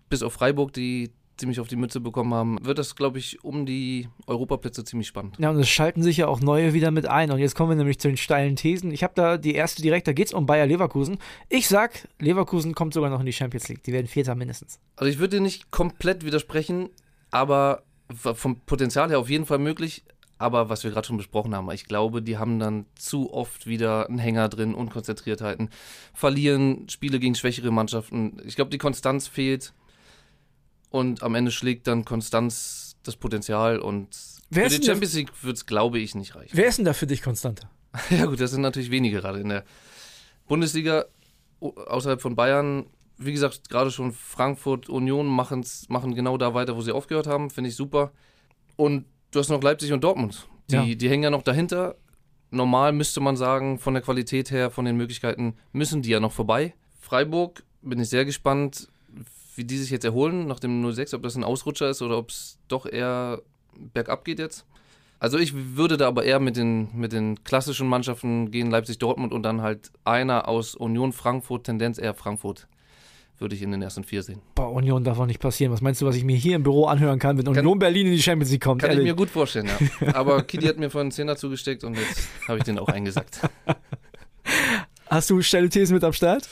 bis 0.09 0.23
auf 0.23 0.33
Freiburg, 0.33 0.73
die 0.73 1.13
ziemlich 1.37 1.61
auf 1.61 1.69
die 1.69 1.77
Mütze 1.77 2.01
bekommen 2.01 2.33
haben, 2.35 2.65
wird 2.65 2.79
das, 2.79 2.97
glaube 2.97 3.19
ich, 3.19 3.43
um 3.45 3.67
die 3.67 4.09
Europaplätze 4.27 4.85
ziemlich 4.85 5.09
spannend. 5.09 5.37
Ja, 5.39 5.51
und 5.51 5.59
es 5.59 5.69
schalten 5.69 6.03
sich 6.03 6.19
ja 6.19 6.29
auch 6.29 6.41
neue 6.41 6.75
wieder 6.75 6.91
mit 6.91 7.07
ein. 7.07 7.31
Und 7.31 7.39
jetzt 7.39 7.55
kommen 7.55 7.71
wir 7.71 7.77
nämlich 7.77 7.99
zu 7.99 8.09
den 8.09 8.17
steilen 8.17 8.57
Thesen. 8.57 8.91
Ich 8.91 9.03
habe 9.03 9.15
da 9.17 9.37
die 9.37 9.55
erste 9.55 9.83
direkt, 9.83 10.07
da 10.07 10.13
geht 10.13 10.29
es 10.29 10.33
um 10.33 10.47
Bayer 10.47 10.67
Leverkusen. 10.67 11.19
Ich 11.49 11.69
sag, 11.69 12.09
Leverkusen 12.19 12.75
kommt 12.75 12.95
sogar 12.95 13.11
noch 13.11 13.21
in 13.21 13.27
die 13.27 13.33
Champions 13.33 13.69
League. 13.69 13.83
Die 13.83 13.93
werden 13.93 14.07
Vierter 14.07 14.35
mindestens. 14.35 14.79
Also 14.97 15.11
ich 15.11 15.19
würde 15.19 15.37
dir 15.37 15.43
nicht 15.43 15.71
komplett 15.71 16.25
widersprechen, 16.25 16.91
aber 17.31 17.83
vom 18.13 18.61
Potenzial 18.61 19.09
her 19.09 19.19
auf 19.19 19.31
jeden 19.31 19.47
Fall 19.47 19.59
möglich. 19.59 20.05
Aber 20.37 20.69
was 20.69 20.83
wir 20.83 20.91
gerade 20.91 21.07
schon 21.07 21.17
besprochen 21.17 21.55
haben, 21.55 21.71
ich 21.71 21.87
glaube, 21.87 22.21
die 22.21 22.39
haben 22.39 22.59
dann 22.59 22.87
zu 22.97 23.33
oft 23.33 23.67
wieder 23.67 24.09
einen 24.09 24.19
Hänger 24.19 24.49
drin, 24.49 24.75
Unkonzentriertheiten, 24.75 25.71
verlieren 26.13 26.89
Spiele 26.89 27.21
gegen 27.21 27.35
schwächere 27.37 27.71
Mannschaften. 27.71 28.43
Ich 28.45 28.57
glaube, 28.57 28.71
die 28.71 28.79
Konstanz 28.79 29.29
fehlt 29.29 29.73
und 30.95 31.25
am 31.25 31.35
Ende 31.35 31.51
schlägt 31.51 31.89
dann 31.89 32.05
Konstanz 32.05 32.95
das 33.03 33.17
Potenzial 33.17 33.81
und 33.81 34.17
Wer 34.51 34.71
für 34.71 34.79
die 34.79 34.87
Champions 34.87 35.15
League 35.15 35.33
wird 35.43 35.57
es, 35.57 35.67
glaube 35.67 35.99
ich, 35.99 36.15
nicht 36.15 36.37
reichen. 36.37 36.57
Wer 36.57 36.69
ist 36.69 36.79
denn 36.79 36.85
da 36.85 36.93
für 36.93 37.09
dich 37.09 37.21
konstanter? 37.21 37.69
Ja 38.11 38.27
gut, 38.27 38.41
das 38.41 38.53
sind 38.53 38.61
natürlich 38.61 38.93
wenige 38.93 39.21
gerade 39.21 39.41
in 39.41 39.49
der 39.49 39.65
Bundesliga 40.47 41.07
außerhalb 41.61 42.23
von 42.23 42.37
Bayern. 42.37 42.87
Wie 43.19 43.33
gesagt, 43.33 43.69
gerade 43.69 43.91
schon 43.91 44.13
Frankfurt, 44.13 44.89
Union 44.89 45.27
machen's, 45.27 45.89
machen 45.89 46.15
genau 46.15 46.37
da 46.39 46.55
weiter, 46.55 46.77
wo 46.77 46.81
sie 46.83 46.93
aufgehört 46.93 47.27
haben. 47.27 47.51
Finde 47.51 47.71
ich 47.71 47.77
super. 47.77 48.13
Und 48.77 49.05
du 49.33 49.41
hast 49.41 49.49
noch 49.49 49.63
Leipzig 49.63 49.93
und 49.93 50.05
Dortmund. 50.05 50.47
Die, 50.71 50.75
Ja. 50.77 50.95
die 50.95 51.09
hängen 51.11 51.25
ja 51.25 51.31
noch 51.31 51.43
dahinter. 51.43 51.97
Normal 52.51 52.93
müsste 52.93 53.21
man 53.21 53.37
sagen, 53.37 53.81
von 53.81 53.95
der 53.95 54.03
Qualität 54.03 54.53
her, 54.53 54.71
von 54.71 54.85
den 54.85 54.97
Möglichkeiten, 54.97 55.57
müssen 55.73 56.03
die 56.03 56.11
ja 56.11 56.21
noch 56.21 56.33
vorbei. 56.33 56.75
Freiburg, 57.01 57.65
bin 57.83 57.99
ich 58.01 58.09
sehr 58.09 58.25
gespannt, 58.25 58.89
wie 59.57 59.65
die 59.65 59.79
sich 59.79 59.91
jetzt 59.91 60.05
erholen 60.05 60.47
nach 60.47 60.61
dem 60.61 60.93
06, 60.93 61.15
ob 61.15 61.23
das 61.23 61.37
ein 61.37 61.45
Ausrutscher 61.45 61.89
ist 61.91 62.03
oder 62.03 62.19
ob 62.19 62.31
es 62.31 62.59
doch 62.69 62.87
eher 62.87 63.41
bergab 63.93 64.25
geht 64.25 64.39
jetzt. 64.39 64.65
Also 65.21 65.39
ich 65.39 65.55
würde 65.55 65.97
da 65.97 66.09
aber 66.09 66.25
eher 66.25 66.41
mit 66.41 66.57
den, 66.57 66.89
mit 66.95 67.13
den 67.13 67.43
klassischen 67.45 67.89
Mannschaften 67.89 68.51
gehen, 68.51 68.71
Leipzig, 68.71 68.99
Dortmund 68.99 69.33
und 69.33 69.43
dann 69.43 69.63
halt 69.63 69.91
einer 70.05 70.49
aus 70.49 70.75
Union 70.75 71.13
Frankfurt, 71.13 71.65
Tendenz 71.65 71.99
eher 71.99 72.15
Frankfurt, 72.15 72.67
würde 73.39 73.55
ich 73.55 73.63
in 73.63 73.71
den 73.71 73.81
ersten 73.81 74.05
vier 74.05 74.23
sehen. 74.23 74.43
Bei 74.55 74.65
Union 74.65 75.03
darf 75.03 75.19
auch 75.19 75.27
nicht 75.27 75.41
passieren. 75.41 75.73
Was 75.73 75.81
meinst 75.81 76.03
du, 76.03 76.07
was 76.07 76.17
ich 76.17 76.25
mir 76.25 76.37
hier 76.37 76.57
im 76.57 76.63
Büro 76.63 76.87
anhören 76.87 77.19
kann, 77.19 77.39
wenn 77.39 77.49
Union 77.49 77.79
Berlin 77.79 78.09
in 78.09 78.13
die 78.13 78.23
Champions 78.23 78.51
League 78.51 78.63
kommt? 78.63 78.83
Kann 78.83 78.91
ich 78.91 78.99
Ehrlich. 78.99 79.13
mir 79.13 79.17
gut 79.17 79.31
vorstellen, 79.31 79.69
ja. 80.01 80.15
Aber 80.15 80.43
Kidi 80.43 80.67
hat 80.67 80.77
mir 80.77 80.91
vorhin 80.91 81.07
einen 81.07 81.13
Zehner 81.13 81.37
zugesteckt 81.37 81.85
und 81.85 81.97
jetzt 81.97 82.29
habe 82.47 82.59
ich 82.59 82.65
den 82.65 82.79
auch 82.79 82.89
eingesackt. 82.89 83.41
Hast 85.09 85.31
du 85.31 85.41
steile 85.43 85.69
Thesen 85.69 85.95
mit 85.95 86.05
am 86.05 86.13
Start? 86.13 86.49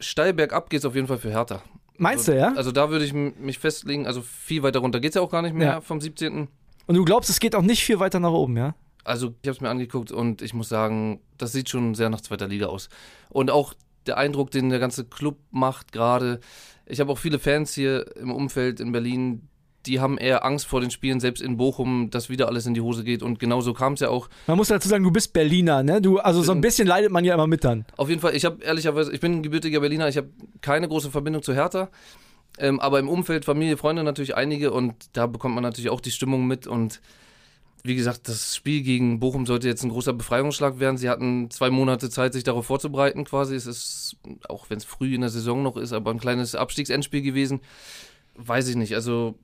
Steil 0.00 0.32
bergab 0.32 0.70
geht 0.70 0.80
es 0.80 0.86
auf 0.86 0.94
jeden 0.94 1.08
Fall 1.08 1.18
für 1.18 1.30
Hertha. 1.30 1.62
Meinst 1.96 2.28
also, 2.28 2.32
du, 2.32 2.38
ja? 2.38 2.52
Also 2.56 2.72
da 2.72 2.90
würde 2.90 3.04
ich 3.04 3.12
mich 3.12 3.58
festlegen, 3.58 4.06
also 4.06 4.22
viel 4.22 4.62
weiter 4.62 4.80
runter 4.80 5.00
geht 5.00 5.10
es 5.10 5.14
ja 5.14 5.22
auch 5.22 5.30
gar 5.30 5.42
nicht 5.42 5.54
mehr 5.54 5.66
Ja. 5.66 5.80
vom 5.80 6.00
17. 6.00 6.48
Und 6.86 6.94
du 6.94 7.04
glaubst, 7.04 7.30
es 7.30 7.40
geht 7.40 7.54
auch 7.54 7.62
nicht 7.62 7.84
viel 7.84 8.00
weiter 8.00 8.20
nach 8.20 8.32
oben, 8.32 8.56
ja? 8.56 8.74
Also 9.04 9.34
ich 9.42 9.48
habe 9.48 9.56
es 9.56 9.60
mir 9.60 9.68
angeguckt 9.70 10.10
und 10.12 10.42
ich 10.42 10.54
muss 10.54 10.68
sagen, 10.68 11.20
das 11.38 11.52
sieht 11.52 11.68
schon 11.68 11.94
sehr 11.94 12.10
nach 12.10 12.20
zweiter 12.22 12.48
Liga 12.48 12.66
aus. 12.66 12.88
Und 13.28 13.50
auch 13.50 13.74
der 14.06 14.16
Eindruck, 14.18 14.50
den 14.50 14.70
der 14.70 14.78
ganze 14.78 15.04
Club 15.04 15.38
macht 15.50 15.92
gerade. 15.92 16.40
Ich 16.86 17.00
habe 17.00 17.12
auch 17.12 17.18
viele 17.18 17.38
Fans 17.38 17.72
hier 17.74 18.04
im 18.16 18.30
Umfeld 18.30 18.80
in 18.80 18.92
Berlin, 18.92 19.48
die 19.86 20.00
haben 20.00 20.18
eher 20.18 20.44
Angst 20.44 20.66
vor 20.66 20.80
den 20.80 20.90
Spielen, 20.90 21.20
selbst 21.20 21.42
in 21.42 21.56
Bochum, 21.56 22.10
dass 22.10 22.28
wieder 22.28 22.48
alles 22.48 22.66
in 22.66 22.74
die 22.74 22.80
Hose 22.80 23.04
geht. 23.04 23.22
Und 23.22 23.38
genau 23.38 23.60
so 23.60 23.74
kam 23.74 23.94
es 23.94 24.00
ja 24.00 24.08
auch. 24.08 24.28
Man 24.46 24.56
muss 24.56 24.68
dazu 24.68 24.88
sagen, 24.88 25.04
du 25.04 25.10
bist 25.10 25.32
Berliner, 25.32 25.82
ne? 25.82 26.00
Du, 26.00 26.18
also 26.18 26.42
so 26.42 26.52
ein 26.52 26.56
Bin- 26.56 26.62
bisschen 26.62 26.86
leidet 26.88 27.10
man 27.10 27.24
ja 27.24 27.34
immer 27.34 27.46
mit 27.46 27.64
dann. 27.64 27.84
Auf 27.96 28.08
jeden 28.08 28.20
Fall, 28.20 28.34
ich 28.34 28.44
habe 28.44 28.62
ehrlicherweise, 28.62 29.12
ich 29.12 29.20
bin 29.20 29.32
ein 29.32 29.42
gebürtiger 29.42 29.80
Berliner, 29.80 30.08
ich 30.08 30.16
habe 30.16 30.28
keine 30.60 30.88
große 30.88 31.10
Verbindung 31.10 31.42
zu 31.42 31.54
Hertha. 31.54 31.88
Ähm, 32.56 32.78
aber 32.78 33.00
im 33.00 33.08
Umfeld, 33.08 33.44
Familie, 33.44 33.76
Freunde 33.76 34.04
natürlich 34.04 34.36
einige 34.36 34.70
und 34.70 34.94
da 35.12 35.26
bekommt 35.26 35.56
man 35.56 35.64
natürlich 35.64 35.90
auch 35.90 36.00
die 36.00 36.12
Stimmung 36.12 36.46
mit. 36.46 36.68
Und 36.68 37.00
wie 37.82 37.96
gesagt, 37.96 38.28
das 38.28 38.54
Spiel 38.54 38.82
gegen 38.82 39.18
Bochum 39.18 39.44
sollte 39.44 39.66
jetzt 39.66 39.82
ein 39.82 39.90
großer 39.90 40.12
Befreiungsschlag 40.12 40.78
werden. 40.78 40.96
Sie 40.96 41.10
hatten 41.10 41.50
zwei 41.50 41.68
Monate 41.70 42.10
Zeit, 42.10 42.32
sich 42.32 42.44
darauf 42.44 42.64
vorzubereiten 42.64 43.24
quasi. 43.24 43.56
Es 43.56 43.66
ist, 43.66 44.16
auch 44.48 44.70
wenn 44.70 44.78
es 44.78 44.84
früh 44.84 45.14
in 45.14 45.20
der 45.20 45.30
Saison 45.30 45.62
noch 45.62 45.76
ist, 45.76 45.92
aber 45.92 46.12
ein 46.12 46.20
kleines 46.20 46.54
Abstiegsendspiel 46.54 47.22
gewesen. 47.22 47.60
Weiß 48.36 48.68
ich 48.68 48.76
nicht. 48.76 48.94
Also, 48.94 49.34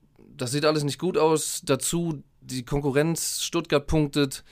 das 0.41 0.53
sieht 0.53 0.65
alles 0.65 0.85
nicht 0.85 0.99
gut 0.99 1.17
aus. 1.19 1.63
Dazu 1.65 2.23
die 2.41 2.65
Konkurrenz, 2.65 3.43
Stuttgart 3.43 3.87
punktet, 3.87 4.45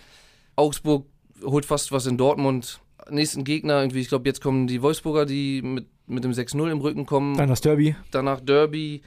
Augsburg 0.57 1.07
holt 1.42 1.64
fast 1.64 1.92
was 1.92 2.07
in 2.07 2.18
Dortmund. 2.18 2.80
Nächsten 3.11 3.45
Gegner, 3.45 3.80
irgendwie, 3.80 4.00
ich 4.00 4.09
glaube, 4.09 4.28
jetzt 4.28 4.42
kommen 4.42 4.66
die 4.66 4.83
Wolfsburger, 4.83 5.25
die 5.25 5.62
mit, 5.62 5.87
mit 6.07 6.25
dem 6.25 6.33
6-0 6.33 6.71
im 6.71 6.80
Rücken 6.80 7.07
kommen 7.07 7.37
Dann 7.37 7.49
das 7.49 7.61
Derby. 7.62 7.97
danach 8.11 8.40
Derby, 8.40 9.02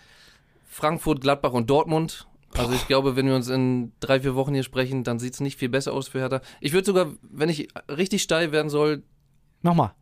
Frankfurt, 0.66 1.22
Gladbach 1.22 1.52
und 1.54 1.70
Dortmund. 1.70 2.28
Also 2.58 2.74
ich 2.74 2.88
glaube, 2.88 3.16
wenn 3.16 3.28
wir 3.28 3.36
uns 3.36 3.48
in 3.48 3.92
drei, 4.00 4.20
vier 4.20 4.36
Wochen 4.36 4.54
hier 4.54 4.64
sprechen, 4.64 5.04
dann 5.04 5.20
sieht 5.20 5.34
es 5.36 5.40
nicht 5.40 5.58
viel 5.60 5.70
besser 5.70 5.94
aus 5.94 6.08
für 6.10 6.20
Hertha. 6.20 6.42
Ich 6.60 6.74
würde 6.74 6.86
sogar, 6.86 7.12
wenn 7.22 7.48
ich 7.50 7.68
richtig 7.90 8.24
steil 8.24 8.52
werden 8.52 8.70
soll, 8.70 9.04
Nochmal. 9.62 9.94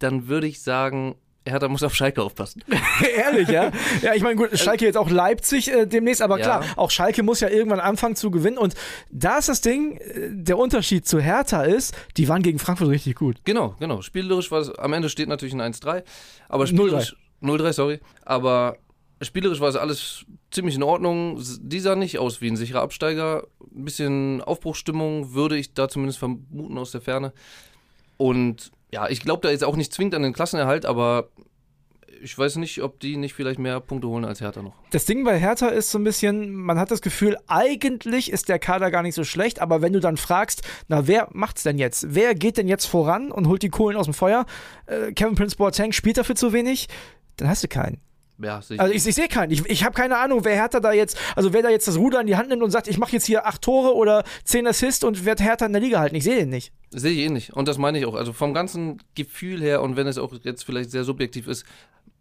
dann 0.00 0.26
würde 0.28 0.46
ich 0.46 0.62
sagen, 0.62 1.14
Hertha 1.46 1.68
muss 1.68 1.82
auf 1.82 1.94
Schalke 1.94 2.22
aufpassen. 2.22 2.62
Ehrlich, 3.16 3.48
ja? 3.48 3.70
Ja, 4.02 4.14
ich 4.14 4.22
meine, 4.22 4.36
gut, 4.36 4.58
Schalke 4.58 4.84
jetzt 4.84 4.96
auch 4.96 5.08
Leipzig 5.10 5.70
äh, 5.72 5.86
demnächst, 5.86 6.20
aber 6.22 6.38
Ja. 6.38 6.44
klar, 6.44 6.64
auch 6.76 6.90
Schalke 6.90 7.22
muss 7.22 7.40
ja 7.40 7.48
irgendwann 7.48 7.80
anfangen 7.80 8.16
zu 8.16 8.30
gewinnen. 8.30 8.58
Und 8.58 8.74
da 9.10 9.38
ist 9.38 9.48
das 9.48 9.60
Ding, 9.60 9.96
äh, 9.98 10.28
der 10.32 10.58
Unterschied 10.58 11.06
zu 11.06 11.20
Hertha 11.20 11.62
ist, 11.62 11.94
die 12.16 12.28
waren 12.28 12.42
gegen 12.42 12.58
Frankfurt 12.58 12.88
richtig 12.88 13.14
gut. 13.14 13.36
Genau, 13.44 13.74
genau. 13.78 14.02
Spielerisch 14.02 14.50
war 14.50 14.60
es, 14.60 14.70
am 14.76 14.92
Ende 14.92 15.08
steht 15.08 15.28
natürlich 15.28 15.54
ein 15.54 15.60
1-3, 15.72 16.02
aber 16.48 16.66
spielerisch, 16.66 17.16
0-3, 17.42 17.72
sorry, 17.72 18.00
aber 18.24 18.76
spielerisch 19.22 19.60
war 19.60 19.68
es 19.68 19.76
alles 19.76 20.24
ziemlich 20.50 20.74
in 20.74 20.82
Ordnung. 20.82 21.42
Die 21.60 21.80
sah 21.80 21.94
nicht 21.96 22.18
aus 22.18 22.40
wie 22.40 22.48
ein 22.50 22.56
sicherer 22.56 22.82
Absteiger. 22.82 23.46
Ein 23.74 23.84
bisschen 23.84 24.42
Aufbruchsstimmung 24.42 25.34
würde 25.34 25.56
ich 25.56 25.74
da 25.74 25.88
zumindest 25.88 26.18
vermuten 26.18 26.76
aus 26.78 26.90
der 26.92 27.00
Ferne. 27.00 27.32
Und 28.16 28.72
ja, 28.92 29.08
ich 29.08 29.20
glaube 29.20 29.42
da 29.42 29.50
jetzt 29.50 29.64
auch 29.64 29.76
nicht 29.76 29.92
zwingend 29.92 30.14
an 30.14 30.22
den 30.22 30.32
Klassenerhalt, 30.32 30.86
aber 30.86 31.30
ich 32.22 32.36
weiß 32.36 32.56
nicht, 32.56 32.82
ob 32.82 33.00
die 33.00 33.16
nicht 33.16 33.34
vielleicht 33.34 33.58
mehr 33.58 33.80
Punkte 33.80 34.08
holen 34.08 34.24
als 34.24 34.40
Hertha 34.40 34.62
noch. 34.62 34.74
Das 34.90 35.04
Ding 35.04 35.24
bei 35.24 35.38
Hertha 35.38 35.68
ist 35.68 35.90
so 35.90 35.98
ein 35.98 36.04
bisschen, 36.04 36.54
man 36.54 36.78
hat 36.78 36.90
das 36.90 37.02
Gefühl, 37.02 37.36
eigentlich 37.46 38.30
ist 38.30 38.48
der 38.48 38.58
Kader 38.58 38.90
gar 38.90 39.02
nicht 39.02 39.14
so 39.14 39.24
schlecht, 39.24 39.60
aber 39.60 39.82
wenn 39.82 39.92
du 39.92 40.00
dann 40.00 40.16
fragst, 40.16 40.62
na, 40.88 41.06
wer 41.06 41.28
macht's 41.32 41.62
denn 41.62 41.78
jetzt? 41.78 42.14
Wer 42.14 42.34
geht 42.34 42.56
denn 42.56 42.68
jetzt 42.68 42.86
voran 42.86 43.30
und 43.30 43.48
holt 43.48 43.62
die 43.62 43.68
Kohlen 43.68 43.96
aus 43.96 44.06
dem 44.06 44.14
Feuer? 44.14 44.46
Äh, 44.86 45.12
Kevin 45.12 45.34
Prince 45.34 45.56
Boateng 45.56 45.92
spielt 45.92 46.18
dafür 46.18 46.36
zu 46.36 46.52
wenig? 46.52 46.88
Dann 47.36 47.48
hast 47.48 47.62
du 47.62 47.68
keinen. 47.68 48.00
Ja, 48.38 48.60
sicher. 48.60 48.82
Also 48.82 48.94
ich, 48.94 49.06
ich 49.06 49.14
sehe 49.14 49.28
keinen. 49.28 49.50
Ich, 49.50 49.64
ich 49.66 49.84
habe 49.84 49.94
keine 49.94 50.18
Ahnung, 50.18 50.44
wer 50.44 50.54
Hertha 50.54 50.80
da 50.80 50.92
jetzt, 50.92 51.18
also 51.34 51.52
wer 51.52 51.62
da 51.62 51.70
jetzt 51.70 51.88
das 51.88 51.96
Ruder 51.96 52.20
in 52.20 52.26
die 52.26 52.36
Hand 52.36 52.48
nimmt 52.48 52.62
und 52.62 52.70
sagt, 52.70 52.86
ich 52.88 52.98
mache 52.98 53.12
jetzt 53.12 53.24
hier 53.24 53.46
acht 53.46 53.62
Tore 53.62 53.94
oder 53.94 54.24
zehn 54.44 54.66
Assists 54.66 55.04
und 55.04 55.24
werde 55.24 55.42
Hertha 55.42 55.66
in 55.66 55.72
der 55.72 55.80
Liga 55.80 56.00
halten. 56.00 56.16
Ich 56.16 56.24
sehe 56.24 56.36
den 56.36 56.50
nicht. 56.50 56.72
Sehe 56.90 57.12
ich 57.12 57.18
ähnlich. 57.18 57.54
Und 57.54 57.66
das 57.68 57.78
meine 57.78 57.98
ich 57.98 58.06
auch. 58.06 58.14
Also 58.14 58.32
vom 58.32 58.52
ganzen 58.52 59.02
Gefühl 59.14 59.62
her 59.62 59.82
und 59.82 59.96
wenn 59.96 60.06
es 60.06 60.18
auch 60.18 60.32
jetzt 60.42 60.64
vielleicht 60.64 60.90
sehr 60.90 61.04
subjektiv 61.04 61.48
ist, 61.48 61.64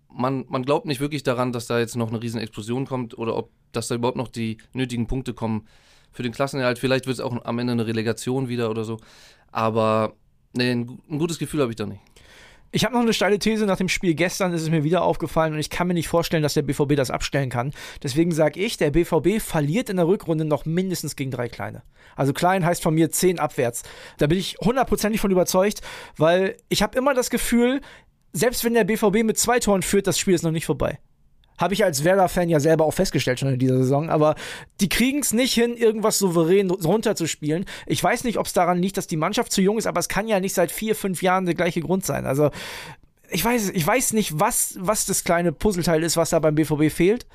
man, 0.10 0.46
man 0.48 0.64
glaubt 0.64 0.86
nicht 0.86 1.02
wirklich 1.02 1.24
daran, 1.24 1.52
dass 1.52 1.68
da 1.68 1.80
jetzt 1.80 1.98
noch 1.98 2.10
eine 2.10 2.22
riesen 2.22 2.40
Explosion 2.40 2.86
kommt 2.86 3.18
oder 3.18 3.36
ob 3.36 3.52
dass 3.74 3.90
da 3.90 3.96
überhaupt 3.96 4.16
noch 4.18 4.30
die 4.30 4.58
nötigen 4.72 5.08
Punkte 5.08 5.34
kommen 5.34 5.68
für 6.14 6.24
den 6.24 6.32
Klassenerhalt. 6.32 6.80
Vielleicht 6.80 7.08
wird 7.08 7.16
es 7.16 7.20
auch 7.20 7.44
am 7.44 7.60
Ende 7.60 7.74
eine 7.74 7.88
Relegation 7.88 8.48
wieder 8.48 8.70
oder 8.70 8.86
so. 8.86 9.00
Aber 9.52 10.14
nee, 10.54 10.72
ein, 10.72 11.02
ein 11.10 11.20
gutes 11.20 11.38
Gefühl 11.38 11.62
habe 11.62 11.72
ich 11.72 11.76
da 11.76 11.86
nicht. 11.86 12.02
Ich 12.76 12.84
habe 12.84 12.94
noch 12.94 13.04
eine 13.04 13.14
steile 13.14 13.40
These. 13.40 13.66
Nach 13.66 13.78
dem 13.78 13.88
Spiel 13.88 14.16
gestern 14.16 14.52
ist 14.52 14.62
es 14.62 14.70
mir 14.70 14.84
wieder 14.84 15.02
aufgefallen 15.02 15.54
und 15.54 15.60
ich 15.60 15.70
kann 15.70 15.88
mir 15.88 15.94
nicht 15.94 16.10
vorstellen, 16.10 16.44
dass 16.44 16.56
der 16.56 16.62
BVB 16.62 16.98
das 16.98 17.10
abstellen 17.10 17.50
kann. 17.50 17.72
Deswegen 18.04 18.34
sage 18.34 18.60
ich, 18.60 18.76
der 18.76 18.92
BVB 18.92 19.40
verliert 19.42 19.90
in 19.90 19.96
der 19.96 20.08
Rückrunde 20.08 20.44
noch 20.44 20.66
mindestens 20.66 21.16
gegen 21.16 21.32
drei 21.32 21.48
Kleine. 21.48 21.84
Also 22.18 22.34
klein 22.34 22.66
heißt 22.66 22.84
von 22.84 22.94
mir 22.94 23.10
zehn 23.12 23.40
abwärts. 23.40 23.84
Da 24.18 24.28
bin 24.28 24.38
ich 24.38 24.58
hundertprozentig 24.60 25.22
von 25.22 25.32
überzeugt, 25.32 25.80
weil 26.18 26.58
ich 26.68 26.84
habe 26.84 26.98
immer 26.98 27.14
das 27.14 27.30
Gefühl, 27.30 27.80
selbst 28.34 28.66
wenn 28.66 28.74
der 28.74 28.84
BVB 28.84 29.24
mit 29.24 29.38
zwei 29.38 29.60
Toren 29.60 29.82
führt, 29.82 30.06
das 30.06 30.20
Spiel 30.20 30.34
ist 30.34 30.44
noch 30.44 30.52
nicht 30.52 30.66
vorbei. 30.66 31.00
Habe 31.58 31.74
ich 31.74 31.84
als 31.84 32.04
Werder-Fan 32.04 32.50
ja 32.50 32.60
selber 32.60 32.86
auch 32.86 32.94
festgestellt 32.94 33.40
schon 33.40 33.54
in 33.54 33.60
dieser 33.60 33.78
Saison. 33.78 34.10
Aber 34.10 34.36
die 34.82 34.90
kriegen 34.90 35.20
es 35.20 35.34
nicht 35.34 35.54
hin, 35.54 35.78
irgendwas 35.78 36.20
souverän 36.20 36.70
runterzuspielen. 36.70 37.66
Ich 37.86 38.04
weiß 38.04 38.24
nicht, 38.26 38.38
ob 38.38 38.46
es 38.46 38.54
daran 38.54 38.82
liegt, 38.82 38.98
dass 38.98 39.08
die 39.08 39.18
Mannschaft 39.18 39.52
zu 39.52 39.62
jung 39.62 39.78
ist, 39.78 39.88
aber 39.88 40.00
es 40.00 40.10
kann 40.10 40.28
ja 40.28 40.40
nicht 40.40 40.54
seit 40.54 40.72
vier, 40.72 40.96
fünf 40.96 41.22
Jahren 41.22 41.46
der 41.46 41.56
gleiche 41.56 41.82
Grund 41.82 42.06
sein. 42.06 42.26
Also 42.26 42.52
ich 43.30 43.44
weiß, 43.44 43.72
ich 43.72 43.86
weiß 43.86 44.14
nicht, 44.14 44.40
was, 44.40 44.76
was 44.80 45.06
das 45.06 45.24
kleine 45.24 45.52
Puzzleteil 45.52 46.04
ist, 46.04 46.18
was 46.18 46.30
da 46.30 46.40
beim 46.40 46.56
BVB 46.56 46.92
fehlt. 46.92 47.26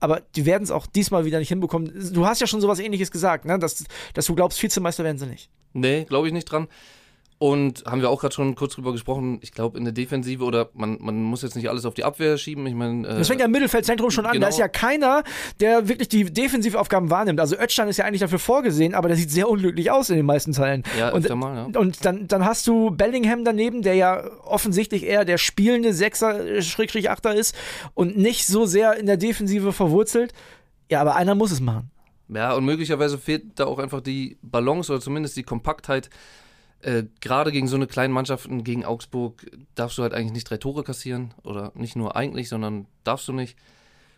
Aber 0.00 0.20
die 0.36 0.44
werden 0.44 0.64
es 0.64 0.70
auch 0.70 0.86
diesmal 0.86 1.24
wieder 1.24 1.38
nicht 1.38 1.48
hinbekommen. 1.48 2.12
Du 2.12 2.26
hast 2.26 2.40
ja 2.40 2.46
schon 2.46 2.60
sowas 2.60 2.78
ähnliches 2.78 3.10
gesagt, 3.10 3.44
ne? 3.44 3.58
dass, 3.58 3.84
dass 4.12 4.26
du 4.26 4.34
glaubst, 4.34 4.62
Vizemeister 4.62 5.04
werden 5.04 5.18
sie 5.18 5.26
nicht. 5.26 5.50
Nee, 5.72 6.04
glaube 6.04 6.26
ich 6.26 6.32
nicht 6.32 6.44
dran. 6.44 6.68
Und 7.44 7.84
haben 7.84 8.00
wir 8.00 8.08
auch 8.08 8.22
gerade 8.22 8.34
schon 8.34 8.54
kurz 8.54 8.74
drüber 8.74 8.92
gesprochen, 8.92 9.38
ich 9.42 9.52
glaube 9.52 9.76
in 9.76 9.84
der 9.84 9.92
Defensive 9.92 10.42
oder 10.42 10.70
man, 10.72 10.96
man 11.02 11.22
muss 11.22 11.42
jetzt 11.42 11.56
nicht 11.56 11.68
alles 11.68 11.84
auf 11.84 11.92
die 11.92 12.02
Abwehr 12.02 12.38
schieben. 12.38 12.66
Ich 12.66 12.72
meine. 12.72 13.06
Äh, 13.06 13.18
Das 13.18 13.28
fängt 13.28 13.40
ja 13.40 13.44
im 13.44 13.52
Mittelfeldzentrum 13.52 14.10
schon 14.10 14.24
an. 14.24 14.32
genau. 14.32 14.46
Da 14.46 14.48
ist 14.48 14.58
ja 14.58 14.66
keiner, 14.66 15.24
der 15.60 15.86
wirklich 15.86 16.08
die 16.08 16.24
Defensivaufgaben 16.24 17.10
wahrnimmt. 17.10 17.38
Also 17.40 17.56
Özcan 17.58 17.88
ist 17.88 17.98
ja 17.98 18.06
eigentlich 18.06 18.22
dafür 18.22 18.38
vorgesehen, 18.38 18.94
aber 18.94 19.08
der 19.08 19.18
sieht 19.18 19.30
sehr 19.30 19.46
unglücklich 19.46 19.90
aus 19.90 20.08
in 20.08 20.16
den 20.16 20.24
meisten 20.24 20.52
Teilen. 20.52 20.84
Ja, 20.98 21.10
und, 21.10 21.20
öfter 21.20 21.36
mal, 21.36 21.70
ja. 21.70 21.78
und 21.78 22.02
dann, 22.06 22.26
dann 22.28 22.46
hast 22.46 22.66
du 22.66 22.90
Bellingham 22.92 23.44
daneben, 23.44 23.82
der 23.82 23.92
ja 23.92 24.24
offensichtlich 24.44 25.04
eher 25.04 25.26
der 25.26 25.36
spielende 25.36 25.92
Sechser, 25.92 26.62
Schrägstrich 26.62 27.10
Achter 27.10 27.34
ist 27.34 27.54
und 27.92 28.16
nicht 28.16 28.46
so 28.46 28.64
sehr 28.64 28.96
in 28.96 29.04
der 29.04 29.18
Defensive 29.18 29.74
verwurzelt. 29.74 30.32
Ja, 30.90 31.02
aber 31.02 31.14
einer 31.14 31.34
muss 31.34 31.50
es 31.52 31.60
machen. 31.60 31.90
Ja, 32.30 32.54
und 32.54 32.64
möglicherweise 32.64 33.18
fehlt 33.18 33.42
da 33.56 33.66
auch 33.66 33.80
einfach 33.80 34.00
die 34.00 34.38
Balance 34.40 34.90
oder 34.90 35.02
zumindest 35.02 35.36
die 35.36 35.42
Kompaktheit. 35.42 36.08
Äh, 36.84 37.04
Gerade 37.20 37.50
gegen 37.50 37.66
so 37.66 37.76
eine 37.76 37.86
kleine 37.86 38.12
Mannschaften, 38.12 38.62
gegen 38.62 38.84
Augsburg, 38.84 39.46
darfst 39.74 39.96
du 39.96 40.02
halt 40.02 40.12
eigentlich 40.12 40.32
nicht 40.32 40.50
drei 40.50 40.58
Tore 40.58 40.84
kassieren. 40.84 41.32
Oder 41.42 41.72
nicht 41.74 41.96
nur 41.96 42.14
eigentlich, 42.14 42.48
sondern 42.48 42.86
darfst 43.04 43.26
du 43.26 43.32
nicht. 43.32 43.56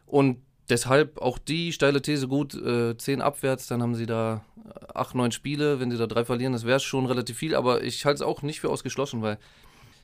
Und 0.05 0.39
deshalb 0.69 1.19
auch 1.19 1.39
die 1.39 1.73
steile 1.73 2.03
These 2.03 2.27
gut, 2.27 2.55
äh, 2.55 2.97
zehn 2.99 3.23
abwärts, 3.23 3.69
dann 3.69 3.83
haben 3.83 3.95
sie 3.95 4.07
da 4.07 4.45
äh, 4.65 4.87
acht, 4.95 5.15
neun 5.15 5.31
Spiele. 5.31 5.79
Wenn 5.79 5.93
sie 5.93 5.97
da 5.97 6.09
drei 6.09 6.25
verlieren, 6.25 6.53
das 6.53 6.67
wäre 6.67 6.81
schon 6.81 7.07
relativ 7.07 7.39
viel. 7.39 7.55
Aber 7.55 7.85
ich 7.85 8.05
halte 8.05 8.17
es 8.17 8.23
auch 8.23 8.43
nicht 8.43 8.61
für 8.61 8.71
ausgeschlossen, 8.71 9.23
weil 9.23 9.39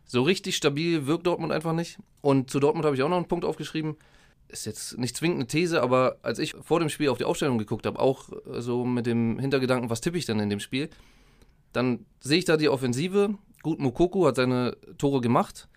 so 0.06 0.22
richtig 0.22 0.56
stabil 0.56 1.06
wirkt 1.06 1.26
Dortmund 1.26 1.52
einfach 1.52 1.72
nicht. 1.72 1.98
Und 2.20 2.48
zu 2.48 2.60
Dortmund 2.60 2.84
habe 2.84 2.94
ich 2.94 3.02
auch 3.02 3.08
noch 3.08 3.16
einen 3.16 3.28
Punkt 3.28 3.44
aufgeschrieben. 3.44 3.96
Ist 4.46 4.66
jetzt 4.66 4.98
nicht 4.98 5.16
zwingend 5.16 5.38
eine 5.38 5.46
These, 5.48 5.82
aber 5.82 6.18
als 6.22 6.38
ich 6.38 6.54
vor 6.60 6.78
dem 6.78 6.90
Spiel 6.90 7.08
auf 7.08 7.18
die 7.18 7.24
Aufstellung 7.24 7.58
geguckt 7.58 7.86
habe, 7.86 7.98
auch 7.98 8.28
äh, 8.46 8.60
so 8.60 8.84
mit 8.84 9.06
dem 9.06 9.40
Hintergedanken, 9.40 9.90
was 9.90 10.00
tippe 10.00 10.18
ich 10.18 10.26
denn 10.26 10.38
in 10.38 10.50
dem 10.50 10.60
Spiel, 10.60 10.90
dann 11.72 12.06
sehe 12.20 12.38
ich 12.38 12.44
da 12.44 12.56
die 12.56 12.68
Offensive. 12.68 13.34
Gut, 13.62 13.78
Mokoko 13.80 14.26
hat 14.26 14.36
seine 14.36 14.76
Tore 14.98 15.20
gemacht. 15.20 15.68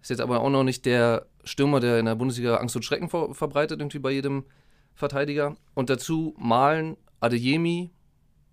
Ist 0.00 0.10
jetzt 0.10 0.20
aber 0.20 0.40
auch 0.40 0.50
noch 0.50 0.64
nicht 0.64 0.84
der 0.86 1.26
Stürmer, 1.44 1.80
der 1.80 1.98
in 1.98 2.06
der 2.06 2.14
Bundesliga 2.14 2.56
Angst 2.56 2.76
und 2.76 2.84
Schrecken 2.84 3.08
ver 3.08 3.34
verbreitet, 3.34 3.80
irgendwie 3.80 3.98
bei 3.98 4.10
jedem 4.10 4.44
Verteidiger. 4.94 5.56
Und 5.74 5.90
dazu 5.90 6.34
Malen, 6.38 6.96
Adeyemi, 7.20 7.90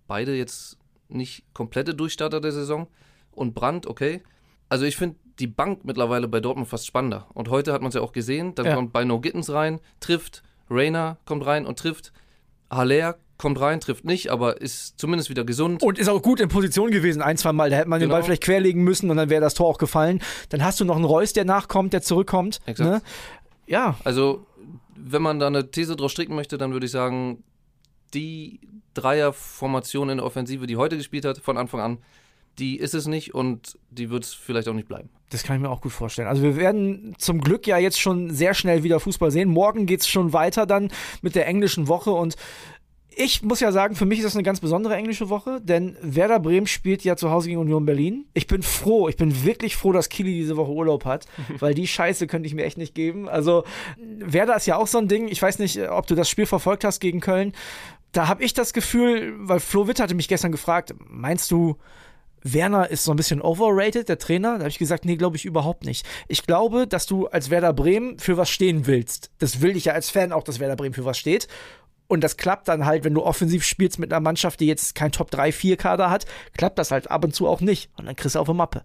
beide 0.06 0.34
jetzt 0.34 0.78
nicht 1.08 1.44
komplette 1.54 1.94
Durchstarter 1.94 2.40
der 2.40 2.52
Saison. 2.52 2.88
Und 3.30 3.54
Brandt, 3.54 3.86
okay. 3.86 4.22
Also 4.68 4.84
ich 4.84 4.96
finde 4.96 5.16
die 5.38 5.46
Bank 5.46 5.84
mittlerweile 5.84 6.28
bei 6.28 6.40
Dortmund 6.40 6.68
fast 6.68 6.86
spannender. 6.86 7.26
Und 7.34 7.48
heute 7.50 7.72
hat 7.72 7.82
man 7.82 7.88
es 7.88 7.94
ja 7.94 8.00
auch 8.00 8.12
gesehen. 8.12 8.54
Dann 8.54 8.66
Ja. 8.66 8.74
kommt 8.74 8.92
Bino 8.92 9.20
Gittens 9.20 9.50
rein, 9.50 9.80
trifft. 10.00 10.42
Rainer 10.70 11.18
kommt 11.26 11.44
rein 11.46 11.66
und 11.66 11.78
trifft. 11.78 12.12
Haller 12.70 13.18
kommt 13.42 13.60
rein, 13.60 13.80
trifft 13.80 14.04
nicht, 14.06 14.30
aber 14.30 14.60
ist 14.62 14.98
zumindest 14.98 15.28
wieder 15.28 15.44
gesund. 15.44 15.82
Und 15.82 15.98
ist 15.98 16.08
auch 16.08 16.22
gut 16.22 16.40
in 16.40 16.48
Position 16.48 16.90
gewesen, 16.90 17.20
ein, 17.20 17.36
zwei 17.36 17.52
Mal. 17.52 17.68
Da 17.68 17.76
hätte 17.76 17.88
man 17.88 18.00
den 18.00 18.08
Genau. 18.08 18.14
Ball 18.16 18.22
vielleicht 18.24 18.42
querlegen 18.44 18.82
müssen 18.82 19.10
und 19.10 19.18
dann 19.18 19.28
wäre 19.28 19.42
das 19.42 19.52
Tor 19.54 19.66
auch 19.68 19.78
gefallen. 19.78 20.20
Dann 20.48 20.64
hast 20.64 20.80
du 20.80 20.84
noch 20.86 20.96
einen 20.96 21.04
Reus, 21.04 21.34
der 21.34 21.44
nachkommt, 21.44 21.92
der 21.92 22.00
zurückkommt. 22.02 22.60
Exakt. 22.64 22.88
Ne? 22.88 23.02
Ja, 23.66 23.96
Also, 24.04 24.46
wenn 24.96 25.20
man 25.22 25.38
da 25.38 25.48
eine 25.48 25.70
These 25.70 25.96
draus 25.96 26.12
stricken 26.12 26.34
möchte, 26.34 26.56
dann 26.58 26.72
würde 26.72 26.86
ich 26.86 26.92
sagen, 26.92 27.42
die 28.14 28.60
Dreierformation 28.94 30.10
in 30.10 30.18
der 30.18 30.26
Offensive, 30.26 30.66
die 30.66 30.76
heute 30.76 30.96
gespielt 30.96 31.24
hat, 31.24 31.38
von 31.38 31.56
Anfang 31.56 31.80
an, 31.80 31.98
die 32.58 32.76
ist 32.76 32.94
es 32.94 33.06
nicht 33.06 33.34
und 33.34 33.78
die 33.90 34.10
wird 34.10 34.24
es 34.24 34.34
vielleicht 34.34 34.68
auch 34.68 34.74
nicht 34.74 34.86
bleiben. 34.88 35.08
Das 35.30 35.42
kann 35.42 35.56
ich 35.56 35.62
mir 35.62 35.70
auch 35.70 35.80
gut 35.80 35.92
vorstellen. 35.92 36.28
Also 36.28 36.42
wir 36.42 36.56
werden 36.56 37.14
zum 37.16 37.40
Glück 37.40 37.66
ja 37.66 37.78
jetzt 37.78 37.98
schon 37.98 38.28
sehr 38.30 38.52
schnell 38.52 38.82
wieder 38.82 39.00
Fußball 39.00 39.30
sehen. 39.30 39.48
Morgen 39.48 39.86
geht's 39.86 40.06
schon 40.06 40.34
weiter 40.34 40.66
dann 40.66 40.90
mit 41.22 41.34
der 41.34 41.46
englischen 41.46 41.88
Woche 41.88 42.10
und 42.10 42.36
ich 43.16 43.42
muss 43.42 43.60
ja 43.60 43.72
sagen, 43.72 43.94
für 43.94 44.06
mich 44.06 44.18
ist 44.18 44.24
das 44.24 44.36
eine 44.36 44.42
ganz 44.42 44.60
besondere 44.60 44.94
englische 44.96 45.28
Woche, 45.28 45.60
denn 45.60 45.96
Werder 46.02 46.40
Bremen 46.40 46.66
spielt 46.66 47.04
ja 47.04 47.16
zu 47.16 47.30
Hause 47.30 47.48
gegen 47.48 47.60
Union 47.60 47.84
Berlin. 47.84 48.26
Ich 48.34 48.46
bin 48.46 48.62
froh, 48.62 49.08
ich 49.08 49.16
bin 49.16 49.44
wirklich 49.44 49.76
froh, 49.76 49.92
dass 49.92 50.08
Kili 50.08 50.34
diese 50.34 50.56
Woche 50.56 50.70
Urlaub 50.70 51.04
hat, 51.04 51.26
weil 51.58 51.74
die 51.74 51.86
Scheiße 51.86 52.26
könnte 52.26 52.46
ich 52.46 52.54
mir 52.54 52.64
echt 52.64 52.78
nicht 52.78 52.94
geben. 52.94 53.28
Also 53.28 53.64
Werder 53.98 54.56
ist 54.56 54.66
ja 54.66 54.76
auch 54.76 54.86
so 54.86 54.98
ein 54.98 55.08
Ding. 55.08 55.28
Ich 55.28 55.42
weiß 55.42 55.58
nicht, 55.58 55.88
ob 55.88 56.06
du 56.06 56.14
das 56.14 56.28
Spiel 56.28 56.46
verfolgt 56.46 56.84
hast 56.84 57.00
gegen 57.00 57.20
Köln. 57.20 57.52
Da 58.12 58.28
habe 58.28 58.44
ich 58.44 58.54
das 58.54 58.72
Gefühl, 58.72 59.34
weil 59.38 59.60
Flo 59.60 59.88
Witt 59.88 60.00
hatte 60.00 60.14
mich 60.14 60.28
gestern 60.28 60.52
gefragt, 60.52 60.94
meinst 61.08 61.50
du, 61.50 61.76
Werner 62.42 62.90
ist 62.90 63.04
so 63.04 63.12
ein 63.12 63.16
bisschen 63.16 63.40
overrated, 63.40 64.08
der 64.08 64.18
Trainer. 64.18 64.54
Da 64.54 64.60
habe 64.60 64.68
ich 64.68 64.78
gesagt, 64.78 65.04
nee, 65.04 65.16
glaube 65.16 65.36
ich 65.36 65.44
überhaupt 65.44 65.84
nicht. 65.84 66.06
Ich 66.28 66.44
glaube, 66.44 66.86
dass 66.86 67.06
du 67.06 67.26
als 67.28 67.50
Werder 67.50 67.72
Bremen 67.72 68.18
für 68.18 68.36
was 68.36 68.50
stehen 68.50 68.86
willst. 68.86 69.30
Das 69.38 69.60
will 69.60 69.76
ich 69.76 69.86
ja 69.86 69.92
als 69.92 70.10
Fan 70.10 70.32
auch, 70.32 70.42
dass 70.42 70.60
Werder 70.60 70.76
Bremen 70.76 70.94
für 70.94 71.04
was 71.04 71.18
steht. 71.18 71.48
Und 72.12 72.22
das 72.22 72.36
klappt 72.36 72.68
dann 72.68 72.84
halt, 72.84 73.04
wenn 73.04 73.14
du 73.14 73.22
offensiv 73.22 73.64
spielst 73.64 73.98
mit 73.98 74.12
einer 74.12 74.20
Mannschaft, 74.20 74.60
die 74.60 74.66
jetzt 74.66 74.94
kein 74.94 75.12
Top 75.12 75.30
3, 75.30 75.50
4 75.50 75.78
Kader 75.78 76.10
hat, 76.10 76.26
klappt 76.54 76.78
das 76.78 76.90
halt 76.90 77.10
ab 77.10 77.24
und 77.24 77.34
zu 77.34 77.48
auch 77.48 77.62
nicht. 77.62 77.88
Und 77.96 78.04
dann 78.04 78.14
kriegst 78.16 78.34
du 78.34 78.38
auf 78.38 78.50
eine 78.50 78.58
Mappe. 78.58 78.82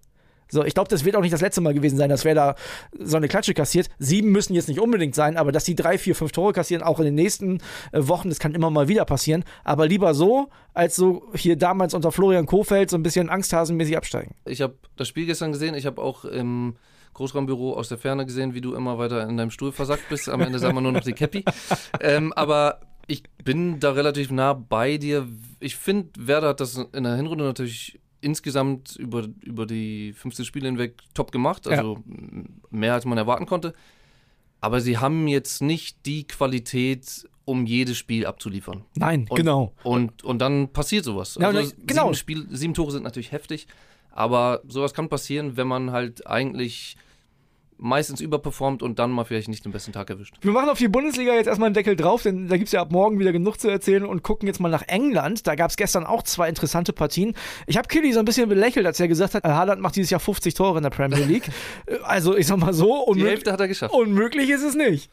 So, 0.50 0.64
ich 0.64 0.74
glaube, 0.74 0.88
das 0.88 1.04
wird 1.04 1.18
auch 1.18 1.22
nicht 1.22 1.34
das 1.34 1.42
letzte 1.42 1.60
Mal 1.60 1.74
gewesen 1.74 1.98
sein, 1.98 2.08
dass 2.08 2.24
Werder 2.24 2.56
so 2.98 3.18
eine 3.18 3.28
Klatsche 3.28 3.54
kassiert. 3.54 3.90
Sieben 4.00 4.32
müssen 4.32 4.54
jetzt 4.54 4.70
nicht 4.70 4.80
unbedingt 4.80 5.14
sein, 5.14 5.36
aber 5.36 5.52
dass 5.52 5.66
die 5.66 5.76
drei, 5.76 5.98
vier, 5.98 6.16
fünf 6.16 6.32
Tore 6.32 6.54
kassieren, 6.54 6.84
auch 6.84 7.00
in 7.00 7.06
den 7.06 7.16
nächsten 7.16 7.58
äh, 7.92 8.08
Wochen, 8.08 8.30
das 8.30 8.40
kann 8.40 8.56
immer 8.56 8.70
mal 8.70 8.88
wieder 8.88 9.04
passieren. 9.04 9.44
Aber 9.66 9.88
lieber 9.88 10.14
so, 10.14 10.48
als 10.74 10.96
so 10.96 11.24
hier 11.36 11.58
damals 11.58 11.94
unter 11.94 12.14
Florian 12.14 12.46
Kofeld 12.46 12.90
so 12.90 12.96
ein 12.96 13.04
bisschen 13.04 13.30
angsthasenmäßig 13.30 13.98
absteigen. 13.98 14.36
Ich 14.46 14.62
habe 14.62 14.76
das 14.96 15.10
Spiel 15.10 15.26
gestern 15.26 15.52
gesehen, 15.52 15.76
ich 15.76 15.86
habe 15.86 16.02
auch 16.02 16.24
im 16.24 16.78
Großraumbüro 17.14 17.74
aus 17.74 17.90
der 17.90 17.98
Ferne 17.98 18.26
gesehen, 18.26 18.54
wie 18.54 18.62
du 18.62 18.74
immer 18.74 18.98
weiter 18.98 19.28
in 19.28 19.36
deinem 19.36 19.52
Stuhl 19.52 19.74
versackt 19.74 20.08
bist. 20.08 20.30
Am 20.30 20.40
Ende 20.40 20.60
sagen 20.60 20.76
wir 20.76 20.82
nur 20.82 20.94
noch 20.94 21.02
die 21.02 21.14
Cappy. 21.14 21.44
ähm, 22.00 22.32
aber 22.32 22.80
ich 23.08 23.24
bin 23.44 23.80
da 23.80 23.92
relativ 23.92 24.32
nah 24.32 24.54
bei 24.54 24.98
dir. 24.98 25.28
Ich 25.60 25.76
finde, 25.76 26.10
Werder 26.18 26.50
hat 26.50 26.60
das 26.60 26.76
in 26.78 27.04
der 27.04 27.16
Hinrunde 27.16 27.46
natürlich 27.46 28.00
insgesamt 28.20 28.96
über, 28.98 29.28
über 29.42 29.66
die 29.66 30.14
15 30.14 30.44
Spiele 30.46 30.68
hinweg 30.68 30.96
top 31.14 31.32
gemacht. 31.32 31.68
Also 31.68 32.04
m- 32.08 32.62
mehr 32.70 32.94
als 32.94 33.06
man 33.06 33.18
erwarten 33.18 33.46
konnte. 33.46 33.74
Aber 34.60 34.82
sie 34.82 34.98
haben 34.98 35.28
jetzt 35.28 35.62
nicht 35.62 36.06
die 36.06 36.26
Qualität, 36.26 37.28
um 37.46 37.66
jedes 37.66 37.96
Spiel 37.98 38.26
abzuliefern. 38.26 38.84
Nein, 38.96 39.26
Und, 39.30 39.38
genau. 39.38 39.74
Und, 39.84 40.24
und 40.24 40.40
dann 40.40 40.74
passiert 40.74 41.06
sowas. 41.06 41.38
Ja, 41.40 41.48
also 41.48 41.62
dann- 41.72 41.86
genau. 41.86 42.04
sieben, 42.06 42.16
Spiel, 42.16 42.48
sieben 42.50 42.74
Tore 42.74 42.92
sind 42.92 43.04
natürlich 43.04 43.32
heftig, 43.32 43.68
aber 44.12 44.62
sowas 44.68 44.94
kann 44.94 45.10
passieren, 45.10 45.56
wenn 45.56 45.68
man 45.68 45.92
halt 45.92 46.26
eigentlich 46.28 46.98
meistens 47.78 48.22
überperformt 48.22 48.82
und 48.82 49.00
dann 49.00 49.12
mal 49.12 49.24
vielleicht 49.24 49.48
nicht 49.48 49.64
den 49.66 49.72
besten 49.72 49.92
Tag 49.94 50.10
erwischt. 50.10 50.36
Wir 50.42 50.52
machen 50.52 50.70
auf 50.70 50.78
die 50.78 50.88
Bundesliga 50.88 51.34
jetzt 51.34 51.48
erstmal 51.48 51.68
einen 51.68 51.76
Deckel 51.76 51.96
drauf, 51.96 52.24
denn 52.24 52.48
da 52.48 52.58
gibt 52.58 52.68
es 52.68 52.72
ja 52.72 52.82
ab 52.82 52.92
morgen 52.92 53.20
wieder 53.20 53.32
genug 53.32 53.60
zu 53.60 53.70
erzählen 53.70 54.06
und 54.06 54.24
gucken 54.24 54.48
jetzt 54.48 54.60
mal 54.60 54.70
nach 54.70 54.84
England. 54.88 55.46
Da 55.48 55.56
gab 55.56 55.70
es 55.70 55.78
gestern 55.78 56.06
auch 56.06 56.24
zwei 56.24 56.50
interessante 56.50 56.94
Partien. 56.94 57.36
Ich 57.68 57.78
habe 57.78 57.88
Killy 57.88 58.14
so 58.14 58.20
ein 58.20 58.26
bisschen 58.26 58.50
belächelt, 58.50 58.86
als 58.86 59.00
er 59.00 59.08
gesagt 59.08 59.34
hat, 59.36 59.44
Haaland 59.44 59.82
macht 59.82 59.96
dieses 59.96 60.10
Jahr 60.10 60.20
50 60.20 60.54
Tore 60.54 60.78
in 60.78 60.84
der 60.84 60.90
Premier 60.90 61.24
League. 61.24 61.50
also 62.04 62.36
ich 62.36 62.48
sag 62.48 62.58
mal 62.58 62.74
so, 62.74 63.14
Die 63.14 63.24
Hälfte 63.24 63.52
hat 63.52 63.60
er 63.60 63.68
geschafft. 63.68 63.94
unmöglich 63.94 64.50
ist 64.50 64.64
es 64.64 64.76
nicht. 64.76 65.10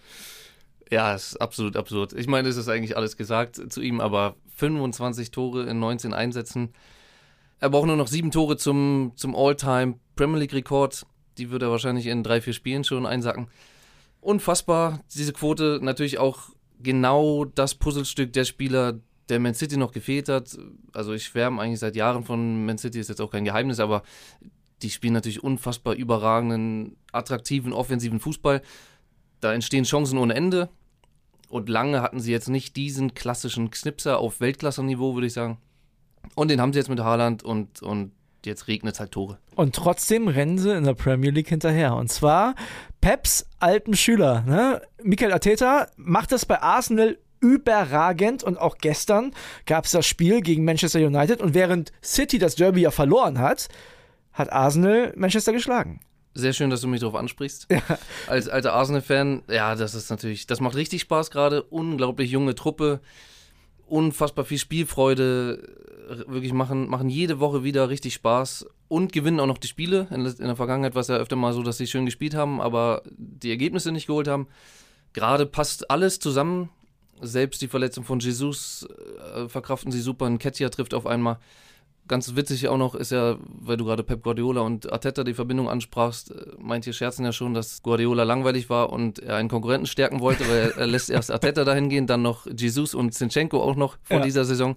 Ja, 0.90 1.14
ist 1.14 1.40
absolut 1.40 1.76
absurd. 1.76 2.12
Ich 2.12 2.26
meine, 2.26 2.48
es 2.48 2.56
ist 2.56 2.68
eigentlich 2.68 2.96
alles 2.96 3.16
gesagt 3.16 3.60
zu 3.72 3.80
ihm, 3.80 4.00
aber 4.00 4.36
25 4.56 5.30
Tore 5.30 5.64
in 5.64 5.78
19 5.80 6.12
Einsätzen. 6.14 6.72
Er 7.58 7.70
braucht 7.70 7.86
nur 7.86 7.96
noch 7.96 8.08
sieben 8.08 8.30
Tore 8.30 8.56
zum, 8.56 9.12
zum 9.16 9.34
All-Time 9.34 9.94
Premier 10.16 10.40
League-Rekord. 10.40 11.06
Die 11.38 11.50
wird 11.50 11.62
er 11.62 11.70
wahrscheinlich 11.70 12.06
in 12.06 12.22
drei, 12.22 12.40
vier 12.40 12.52
Spielen 12.52 12.84
schon 12.84 13.06
einsacken. 13.06 13.48
Unfassbar, 14.20 15.00
diese 15.14 15.32
Quote. 15.32 15.80
Natürlich 15.82 16.18
auch 16.18 16.50
genau 16.80 17.44
das 17.44 17.74
Puzzlestück 17.74 18.32
der 18.32 18.44
Spieler, 18.44 19.00
der 19.28 19.40
Man 19.40 19.54
City 19.54 19.76
noch 19.76 19.92
gefehlt 19.92 20.28
hat. 20.28 20.56
Also 20.92 21.12
ich 21.12 21.24
schwärme 21.24 21.60
eigentlich 21.60 21.80
seit 21.80 21.96
Jahren 21.96 22.24
von 22.24 22.64
Man 22.64 22.78
City, 22.78 23.00
ist 23.00 23.08
jetzt 23.08 23.20
auch 23.20 23.30
kein 23.30 23.44
Geheimnis, 23.44 23.80
aber 23.80 24.02
die 24.82 24.90
spielen 24.90 25.14
natürlich 25.14 25.42
unfassbar 25.42 25.94
überragenden, 25.94 26.96
attraktiven, 27.12 27.72
offensiven 27.72 28.20
Fußball. 28.20 28.62
Da 29.40 29.52
entstehen 29.52 29.84
Chancen 29.84 30.18
ohne 30.18 30.34
Ende. 30.34 30.68
Und 31.48 31.68
lange 31.68 32.02
hatten 32.02 32.20
sie 32.20 32.32
jetzt 32.32 32.48
nicht 32.48 32.76
diesen 32.76 33.14
klassischen 33.14 33.70
Knipser 33.70 34.18
auf 34.18 34.40
Weltklasse-Niveau, 34.40 35.14
würde 35.14 35.26
ich 35.26 35.32
sagen. 35.32 35.58
Und 36.34 36.50
den 36.50 36.60
haben 36.60 36.72
sie 36.72 36.78
jetzt 36.78 36.88
mit 36.88 37.00
Haaland 37.00 37.42
und, 37.42 37.82
und 37.82 38.12
jetzt 38.46 38.68
regnet 38.68 38.94
es 38.94 39.00
halt 39.00 39.12
Tore. 39.12 39.38
Und 39.54 39.74
trotzdem 39.74 40.28
rennen 40.28 40.58
sie 40.58 40.74
in 40.74 40.84
der 40.84 40.94
Premier 40.94 41.30
League 41.30 41.48
hinterher. 41.48 41.94
Und 41.94 42.10
zwar 42.10 42.54
Peps 43.00 43.46
alten 43.58 43.94
Schüler. 43.94 44.42
Ne? 44.42 44.82
Mikel 45.02 45.32
Arteta 45.32 45.88
macht 45.96 46.32
das 46.32 46.46
bei 46.46 46.60
Arsenal 46.62 47.18
überragend 47.40 48.42
und 48.42 48.56
auch 48.58 48.78
gestern 48.78 49.32
gab 49.66 49.84
es 49.84 49.90
das 49.90 50.06
Spiel 50.06 50.40
gegen 50.40 50.64
Manchester 50.64 51.00
United 51.00 51.42
und 51.42 51.52
während 51.52 51.92
City 52.02 52.38
das 52.38 52.54
Derby 52.54 52.80
ja 52.80 52.90
verloren 52.90 53.38
hat, 53.38 53.68
hat 54.32 54.50
Arsenal 54.50 55.12
Manchester 55.14 55.52
geschlagen. 55.52 56.00
Sehr 56.32 56.52
schön, 56.52 56.70
dass 56.70 56.80
du 56.80 56.88
mich 56.88 57.00
darauf 57.00 57.14
ansprichst. 57.14 57.68
Als 58.26 58.48
alter 58.48 58.72
Arsenal-Fan, 58.72 59.42
ja, 59.48 59.76
das 59.76 59.94
ist 59.94 60.10
natürlich, 60.10 60.46
das 60.46 60.60
macht 60.60 60.74
richtig 60.74 61.02
Spaß 61.02 61.30
gerade. 61.30 61.62
Unglaublich 61.62 62.30
junge 62.30 62.54
Truppe, 62.56 63.00
unfassbar 63.86 64.44
viel 64.44 64.58
Spielfreude, 64.58 65.62
wirklich 66.26 66.52
machen, 66.52 66.88
machen 66.88 67.08
jede 67.08 67.40
Woche 67.40 67.64
wieder 67.64 67.88
richtig 67.88 68.14
Spaß 68.14 68.66
und 68.88 69.12
gewinnen 69.12 69.40
auch 69.40 69.46
noch 69.46 69.58
die 69.58 69.68
Spiele. 69.68 70.06
In, 70.10 70.26
in 70.26 70.46
der 70.46 70.56
Vergangenheit 70.56 70.94
war 70.94 71.00
es 71.00 71.08
ja 71.08 71.16
öfter 71.16 71.36
mal 71.36 71.52
so, 71.52 71.62
dass 71.62 71.78
sie 71.78 71.86
schön 71.86 72.04
gespielt 72.04 72.34
haben, 72.34 72.60
aber 72.60 73.02
die 73.16 73.50
Ergebnisse 73.50 73.92
nicht 73.92 74.06
geholt 74.06 74.28
haben. 74.28 74.48
Gerade 75.12 75.46
passt 75.46 75.90
alles 75.90 76.18
zusammen. 76.18 76.70
Selbst 77.20 77.62
die 77.62 77.68
Verletzung 77.68 78.04
von 78.04 78.18
Jesus 78.18 78.86
äh, 79.34 79.48
verkraften 79.48 79.92
sie 79.92 80.00
super. 80.00 80.26
Ein 80.26 80.38
Ketia 80.38 80.68
trifft 80.68 80.94
auf 80.94 81.06
einmal. 81.06 81.38
Ganz 82.06 82.36
witzig 82.36 82.68
auch 82.68 82.76
noch 82.76 82.94
ist 82.94 83.12
ja, 83.12 83.38
weil 83.48 83.78
du 83.78 83.86
gerade 83.86 84.02
Pep 84.02 84.22
Guardiola 84.22 84.60
und 84.60 84.92
Arteta 84.92 85.24
die 85.24 85.32
Verbindung 85.32 85.70
ansprachst, 85.70 86.32
äh, 86.32 86.52
manche 86.58 86.92
scherzen 86.92 87.24
ja 87.24 87.32
schon, 87.32 87.54
dass 87.54 87.82
Guardiola 87.82 88.24
langweilig 88.24 88.68
war 88.68 88.90
und 88.92 89.20
er 89.20 89.36
einen 89.36 89.48
Konkurrenten 89.48 89.86
stärken 89.86 90.20
wollte, 90.20 90.46
weil 90.46 90.56
er, 90.56 90.76
er 90.76 90.86
lässt 90.86 91.08
erst 91.08 91.30
Arteta 91.30 91.64
dahin 91.64 91.88
gehen, 91.88 92.06
dann 92.06 92.20
noch 92.20 92.46
Jesus 92.46 92.94
und 92.94 93.14
Zinchenko 93.14 93.62
auch 93.62 93.76
noch 93.76 93.96
vor 94.02 94.18
Ja. 94.18 94.22
dieser 94.22 94.44
Saison, 94.44 94.76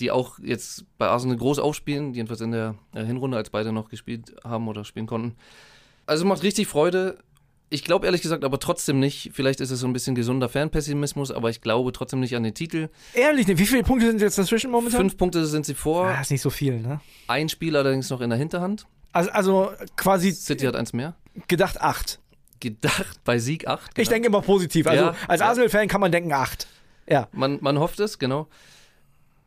die 0.00 0.10
auch 0.10 0.38
jetzt 0.38 0.84
bei 0.98 1.06
Arsenal 1.08 1.38
groß 1.38 1.58
aufspielen, 1.60 2.12
jedenfalls 2.12 2.42
in 2.42 2.50
der 2.52 2.74
äh, 2.94 3.02
Hinrunde, 3.04 3.38
als 3.38 3.48
beide 3.48 3.72
noch 3.72 3.88
gespielt 3.88 4.36
haben 4.44 4.68
oder 4.68 4.84
spielen 4.84 5.06
konnten. 5.06 5.34
Also 6.04 6.26
macht 6.26 6.42
richtig 6.42 6.66
Freude. 6.66 7.16
Ich 7.68 7.82
glaube 7.82 8.06
ehrlich 8.06 8.22
gesagt 8.22 8.44
aber 8.44 8.60
trotzdem 8.60 9.00
nicht, 9.00 9.30
vielleicht 9.34 9.60
ist 9.60 9.70
es 9.72 9.80
so 9.80 9.86
ein 9.88 9.92
bisschen 9.92 10.14
gesunder 10.14 10.48
Fanpessimismus, 10.48 11.32
aber 11.32 11.50
ich 11.50 11.60
glaube 11.60 11.90
trotzdem 11.92 12.20
nicht 12.20 12.36
an 12.36 12.44
den 12.44 12.54
Titel. 12.54 12.88
Ehrlich, 13.12 13.48
wie 13.48 13.66
viele 13.66 13.82
Punkte 13.82 14.06
sind 14.06 14.20
jetzt 14.20 14.38
dazwischen 14.38 14.70
momentan? 14.70 15.00
Fünf 15.00 15.16
Punkte 15.16 15.44
sind 15.46 15.66
sie 15.66 15.74
vor, 15.74 16.06
Ah, 16.06 16.20
ist 16.20 16.30
nicht 16.30 16.42
so 16.42 16.50
viel, 16.50 16.80
ne? 16.80 17.00
ein 17.26 17.48
Spiel 17.48 17.76
allerdings 17.76 18.08
noch 18.10 18.20
in 18.20 18.30
der 18.30 18.38
Hinterhand. 18.38 18.86
Also, 19.12 19.30
also 19.30 19.70
quasi 19.96 20.30
City 20.32 20.64
hat 20.66 20.76
eins 20.76 20.92
mehr. 20.92 21.16
gedacht 21.48 21.80
acht. 21.80 22.20
Gedacht 22.60 23.20
bei 23.24 23.38
Sieg 23.38 23.66
8. 23.66 23.98
Ich 23.98 24.08
denke 24.08 24.28
immer 24.28 24.40
positiv. 24.42 24.86
Also 24.86 25.04
Ja, 25.06 25.14
als 25.28 25.40
ja. 25.40 25.48
Arsenal-Fan 25.48 25.88
kann 25.88 26.00
man 26.00 26.10
denken 26.12 26.32
acht. 26.32 26.66
Ja. 27.08 27.28
Man, 27.32 27.58
man 27.60 27.78
hofft 27.78 28.00
es, 28.00 28.18
genau. 28.18 28.48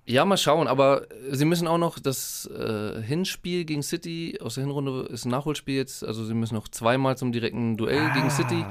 Ja, 0.10 0.25
mal 0.25 0.38
schauen, 0.38 0.68
aber 0.68 1.06
sie 1.30 1.46
müssen 1.46 1.68
auch 1.68 1.78
noch 1.78 2.00
das 2.00 2.48
äh, 2.48 3.00
Hinspiel 3.00 3.63
gegen 3.63 3.84
City 3.84 4.39
aus 4.42 4.56
der 4.56 4.63
Hinrunde 4.63 5.04
ist 5.04 5.25
ein 5.25 5.30
Nachholspiel 5.30 5.75
jetzt, 5.75 6.04
also 6.04 6.25
sie 6.25 6.34
müssen 6.34 6.56
noch 6.56 6.68
zweimal 6.68 7.16
zum 7.16 7.32
direkten 7.32 7.78
Duell 7.78 8.10
gegen 8.16 8.32
City. 8.32 8.66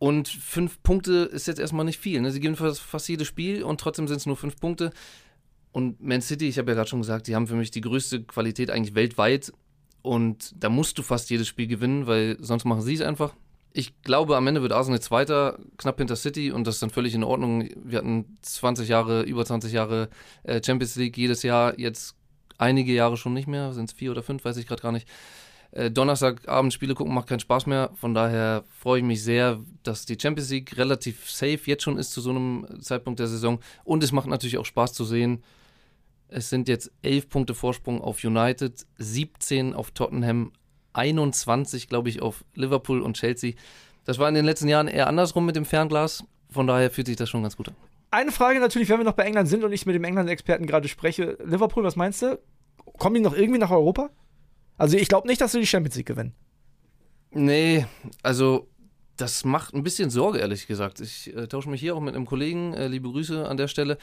Und 0.00 0.26
fünf 0.26 0.82
Punkte 0.82 1.30
ist 1.32 1.46
jetzt 1.46 1.60
erstmal 1.60 1.84
nicht 1.84 2.00
viel. 2.00 2.20
Ne? 2.20 2.32
Sie 2.32 2.40
gewinnen 2.40 2.56
fast, 2.56 2.80
fast 2.80 3.08
jedes 3.08 3.28
Spiel 3.28 3.62
und 3.62 3.80
trotzdem 3.80 4.08
sind 4.08 4.16
es 4.16 4.26
nur 4.26 4.36
fünf 4.36 4.58
Punkte. 4.58 4.90
Und 5.70 6.02
Man 6.02 6.20
City, 6.20 6.48
ich 6.48 6.58
habe 6.58 6.72
ja 6.72 6.74
gerade 6.74 6.90
schon 6.90 7.00
gesagt, 7.00 7.28
die 7.28 7.36
haben 7.36 7.46
für 7.46 7.54
mich 7.54 7.70
die 7.70 7.80
größte 7.80 8.24
Qualität 8.24 8.68
eigentlich 8.68 8.96
weltweit. 8.96 9.52
Und 10.02 10.52
da 10.56 10.68
musst 10.68 10.98
du 10.98 11.04
fast 11.04 11.30
jedes 11.30 11.46
Spiel 11.46 11.68
gewinnen, 11.68 12.08
weil 12.08 12.38
sonst 12.40 12.64
machen 12.64 12.82
sie 12.82 12.94
es 12.94 13.02
einfach. 13.02 13.36
Ich 13.74 14.02
glaube, 14.02 14.36
am 14.36 14.46
Ende 14.46 14.60
wird 14.60 14.72
Arsenal 14.72 15.00
Zweiter, 15.00 15.58
knapp 15.78 15.98
hinter 15.98 16.16
City 16.16 16.50
und 16.50 16.66
das 16.66 16.76
ist 16.76 16.82
dann 16.82 16.90
völlig 16.90 17.14
in 17.14 17.24
Ordnung. 17.24 17.68
Wir 17.82 17.98
hatten 17.98 18.36
20 18.42 18.88
Jahre, 18.88 19.22
über 19.22 19.44
20 19.46 19.72
Jahre 19.72 20.10
äh, 20.42 20.60
Champions 20.64 20.96
League 20.96 21.16
jedes 21.16 21.42
Jahr, 21.42 21.78
jetzt 21.78 22.14
einige 22.58 22.92
Jahre 22.92 23.16
schon 23.16 23.32
nicht 23.32 23.48
mehr, 23.48 23.72
sind 23.72 23.90
es 23.90 23.96
vier 23.96 24.10
oder 24.10 24.22
fünf, 24.22 24.44
weiß 24.44 24.58
ich 24.58 24.66
gerade 24.66 24.82
gar 24.82 24.92
nicht. 24.92 25.08
Äh, 25.70 25.90
Donnerstagabend 25.90 26.74
Spiele 26.74 26.94
gucken 26.94 27.14
macht 27.14 27.28
keinen 27.28 27.40
Spaß 27.40 27.66
mehr, 27.66 27.90
von 27.94 28.12
daher 28.12 28.64
freue 28.78 28.98
ich 28.98 29.04
mich 29.06 29.22
sehr, 29.24 29.60
dass 29.82 30.04
die 30.04 30.18
Champions 30.20 30.50
League 30.50 30.76
relativ 30.76 31.30
safe 31.30 31.60
jetzt 31.64 31.82
schon 31.82 31.96
ist 31.96 32.12
zu 32.12 32.20
so 32.20 32.30
einem 32.30 32.66
Zeitpunkt 32.80 33.20
der 33.20 33.26
Saison 33.26 33.58
und 33.84 34.04
es 34.04 34.12
macht 34.12 34.28
natürlich 34.28 34.58
auch 34.58 34.66
Spaß 34.66 34.92
zu 34.92 35.04
sehen, 35.06 35.42
es 36.28 36.50
sind 36.50 36.68
jetzt 36.68 36.90
11 37.02 37.28
Punkte 37.28 37.54
Vorsprung 37.54 38.00
auf 38.00 38.22
United, 38.22 38.86
17 38.98 39.74
auf 39.74 39.90
Tottenham, 39.90 40.52
21, 40.92 41.88
glaube 41.88 42.08
ich, 42.08 42.22
auf 42.22 42.44
Liverpool 42.54 43.00
und 43.00 43.16
Chelsea. 43.16 43.54
Das 44.04 44.18
war 44.18 44.28
in 44.28 44.34
den 44.34 44.44
letzten 44.44 44.68
Jahren 44.68 44.88
eher 44.88 45.06
andersrum 45.06 45.46
mit 45.46 45.56
dem 45.56 45.64
Fernglas. 45.64 46.24
Von 46.50 46.66
daher 46.66 46.90
fühlt 46.90 47.06
sich 47.06 47.16
das 47.16 47.30
schon 47.30 47.42
ganz 47.42 47.56
gut 47.56 47.68
an. 47.68 47.76
Eine 48.10 48.30
Frage 48.30 48.60
natürlich, 48.60 48.90
wenn 48.90 48.98
wir 48.98 49.04
noch 49.04 49.14
bei 49.14 49.24
England 49.24 49.48
sind 49.48 49.64
und 49.64 49.72
ich 49.72 49.86
mit 49.86 49.94
dem 49.94 50.04
England-Experten 50.04 50.66
gerade 50.66 50.88
spreche. 50.88 51.38
Liverpool, 51.44 51.82
was 51.82 51.96
meinst 51.96 52.20
du? 52.20 52.38
Kommen 52.98 53.14
die 53.14 53.20
noch 53.20 53.34
irgendwie 53.34 53.58
nach 53.58 53.70
Europa? 53.70 54.10
Also 54.76 54.96
ich 54.96 55.08
glaube 55.08 55.28
nicht, 55.28 55.40
dass 55.40 55.52
sie 55.52 55.60
die 55.60 55.66
Champions 55.66 55.96
League 55.96 56.06
gewinnen. 56.06 56.34
Nee, 57.30 57.86
also 58.22 58.68
das 59.16 59.44
macht 59.44 59.74
ein 59.74 59.82
bisschen 59.82 60.10
Sorge, 60.10 60.38
ehrlich 60.38 60.66
gesagt. 60.66 61.00
Ich 61.00 61.34
äh, 61.34 61.46
tausche 61.46 61.70
mich 61.70 61.80
hier 61.80 61.94
auch 61.94 62.00
mit 62.00 62.14
einem 62.14 62.26
Kollegen, 62.26 62.74
äh, 62.74 62.88
liebe 62.88 63.10
Grüße 63.10 63.48
an 63.48 63.56
der 63.56 63.68
Stelle. 63.68 63.98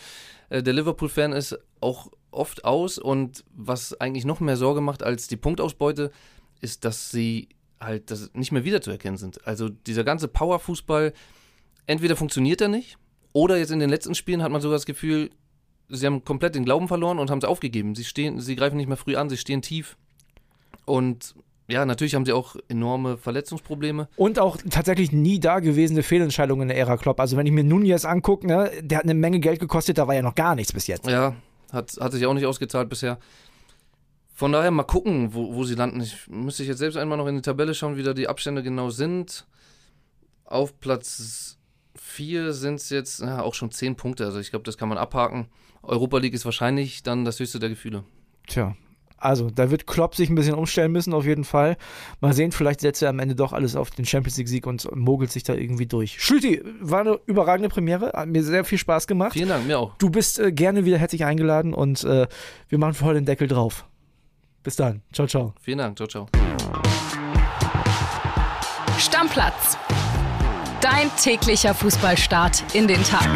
Äh, 0.49 0.63
der 0.63 0.73
Liverpool-Fan 0.73 1.34
ist 1.34 1.60
auch 1.82 2.12
oft 2.32 2.63
aus 2.65 2.97
und 2.97 3.43
was 3.56 3.99
eigentlich 3.99 4.25
noch 4.25 4.39
mehr 4.39 4.58
Sorge 4.58 4.82
macht 4.82 5.04
als 5.04 5.28
die 5.28 5.38
Punktausbeute, 5.38 6.12
ist, 6.62 6.86
dass 6.86 7.12
sie 7.12 7.50
halt 7.80 8.12
dass 8.12 8.34
nicht 8.34 8.52
mehr 8.52 8.65
wiederzuerkennen 8.65 9.17
sind. 9.17 9.45
Also 9.48 9.69
dieser 9.69 10.04
ganze 10.04 10.28
Power-Fußball, 10.28 11.13
entweder 11.88 12.15
funktioniert 12.15 12.62
er 12.62 12.67
nicht 12.67 12.98
oder 13.34 13.58
jetzt 13.58 13.72
in 13.72 13.80
den 13.80 13.89
letzten 13.89 14.15
Spielen 14.15 14.41
hat 14.41 14.52
man 14.52 14.62
sogar 14.62 14.76
das 14.76 14.86
Gefühl, 14.86 15.30
sie 15.88 16.06
haben 16.06 16.24
komplett 16.24 16.56
den 16.56 16.65
Glauben 16.65 16.88
verloren 16.88 17.19
und 17.19 17.30
haben 17.30 17.39
es 17.39 17.43
aufgegeben. 17.43 17.95
Sie 17.95 18.04
stehen, 18.04 18.39
sie 18.39 18.56
greifen 18.56 18.78
nicht 18.78 18.88
mehr 18.88 18.98
früh 18.98 19.15
an, 19.15 19.30
sie 19.30 19.38
stehen 19.38 19.62
tief. 19.62 19.98
Und 20.86 21.36
ja, 21.67 21.86
natürlich 21.86 22.15
haben 22.15 22.26
sie 22.26 22.34
auch 22.34 22.56
enorme 22.67 23.17
Verletzungsprobleme. 23.17 24.08
Und 24.15 24.39
auch 24.39 24.58
tatsächlich 24.69 25.12
nie 25.12 25.39
dagewesene 25.39 26.02
Fehlentscheidungen 26.02 26.63
in 26.63 26.67
der 26.69 26.78
Ära 26.78 26.98
Klopp. 26.98 27.19
Also 27.19 27.38
wenn 27.38 27.45
ich 27.45 27.52
mir 27.52 27.63
Nunez 27.63 28.06
angucke, 28.06 28.48
ne, 28.48 28.72
der 28.82 29.00
hat 29.00 29.06
eine 29.06 29.13
Menge 29.13 29.39
Geld 29.39 29.60
gekostet, 29.60 30.00
da 30.00 30.08
war 30.08 30.15
ja 30.15 30.24
noch 30.24 30.36
gar 30.36 30.56
nichts 30.56 30.74
bis 30.74 30.88
jetzt. 30.88 31.08
Ja, 31.08 31.36
hat, 31.72 31.95
hat 32.00 32.12
sich 32.12 32.26
auch 32.26 32.34
nicht 32.34 32.48
ausgezahlt 32.48 32.89
bisher. 32.89 33.19
Von 34.39 34.54
daher 34.54 34.71
mal 34.71 34.84
gucken, 34.84 35.34
wo, 35.34 35.54
wo 35.54 35.65
sie 35.65 35.75
landen. 35.75 35.99
Ich 35.99 36.30
müsste 36.30 36.63
jetzt 36.63 36.78
selbst 36.78 36.95
einmal 36.95 37.17
noch 37.17 37.28
in 37.28 37.36
die 37.36 37.41
Tabelle 37.41 37.75
schauen, 37.75 37.97
wie 37.97 38.04
da 38.04 38.13
die 38.13 38.30
Abstände 38.30 38.63
genau 38.63 38.89
sind. 38.89 39.45
Auf 40.45 40.80
Platz 40.80 41.58
4 41.97 42.54
sind 42.54 42.75
es 42.75 42.89
jetzt 42.89 43.19
ja, 43.19 43.41
auch 43.41 43.54
schon 43.54 43.69
10 43.69 43.97
Punkte. 43.97 44.23
Also 44.23 44.39
ich 44.39 44.49
glaube, 44.49 44.63
das 44.63 44.78
kann 44.78 44.88
man 44.88 44.97
abhaken. 44.97 45.49
Europa 45.84 46.19
League 46.19 46.34
ist 46.34 46.45
wahrscheinlich 46.45 47.04
dann 47.04 47.25
das 47.25 47.38
höchste 47.41 47.60
der 47.60 47.67
Gefühle. 47.67 48.06
Tja. 48.47 48.78
Also, 49.17 49.49
da 49.49 49.69
wird 49.71 49.88
Klopp 49.88 50.15
sich 50.15 50.30
ein 50.30 50.36
bisschen 50.36 50.56
umstellen 50.56 50.93
müssen, 50.93 51.13
auf 51.13 51.25
jeden 51.25 51.43
Fall. 51.43 51.75
Mal 52.21 52.32
sehen, 52.32 52.54
vielleicht 52.54 52.80
setzt 52.80 53.02
er 53.02 53.10
am 53.10 53.19
Ende 53.19 53.36
doch 53.36 53.52
alles 53.52 53.75
auf 53.75 53.89
den 53.91 54.06
Champions 54.06 54.38
League-Sieg 54.38 54.65
und 54.65 54.88
mogelt 54.95 55.34
sich 55.34 55.43
da 55.43 55.54
irgendwie 55.54 55.88
durch. 55.88 56.23
Schulti, 56.23 56.62
war 56.80 57.02
eine 57.02 57.19
überragende 57.25 57.67
Premiere, 57.67 58.13
hat 58.13 58.30
mir 58.30 58.41
sehr 58.41 58.63
viel 58.63 58.78
Spaß 58.78 59.06
gemacht. 59.06 59.34
Vielen 59.34 59.49
Dank, 59.49 59.67
mir 59.67 59.78
auch. 59.78 59.97
Du 59.97 60.10
bist 60.10 60.39
äh, 60.39 60.54
gerne 60.54 60.86
wieder 60.86 60.97
herzlich 60.97 61.25
eingeladen 61.25 61.73
und 61.73 62.06
äh, 62.06 62.28
wir 62.69 62.78
machen 62.78 62.93
für 62.93 63.04
heute 63.04 63.19
den 63.19 63.25
Deckel 63.25 63.49
drauf. 63.49 63.86
Bis 64.63 64.76
dann. 64.76 65.02
Ciao, 65.13 65.28
ciao. 65.28 65.54
Vielen 65.62 65.80
Dank. 65.80 65.98
Ciao, 65.98 66.08
ciao. 66.08 66.28
Stammplatz. 68.98 69.78
Dein 70.82 71.10
täglicher 71.22 71.74
Fußballstart 71.74 72.63
in 72.74 72.88
den 72.88 73.04
Tag. 73.04 73.28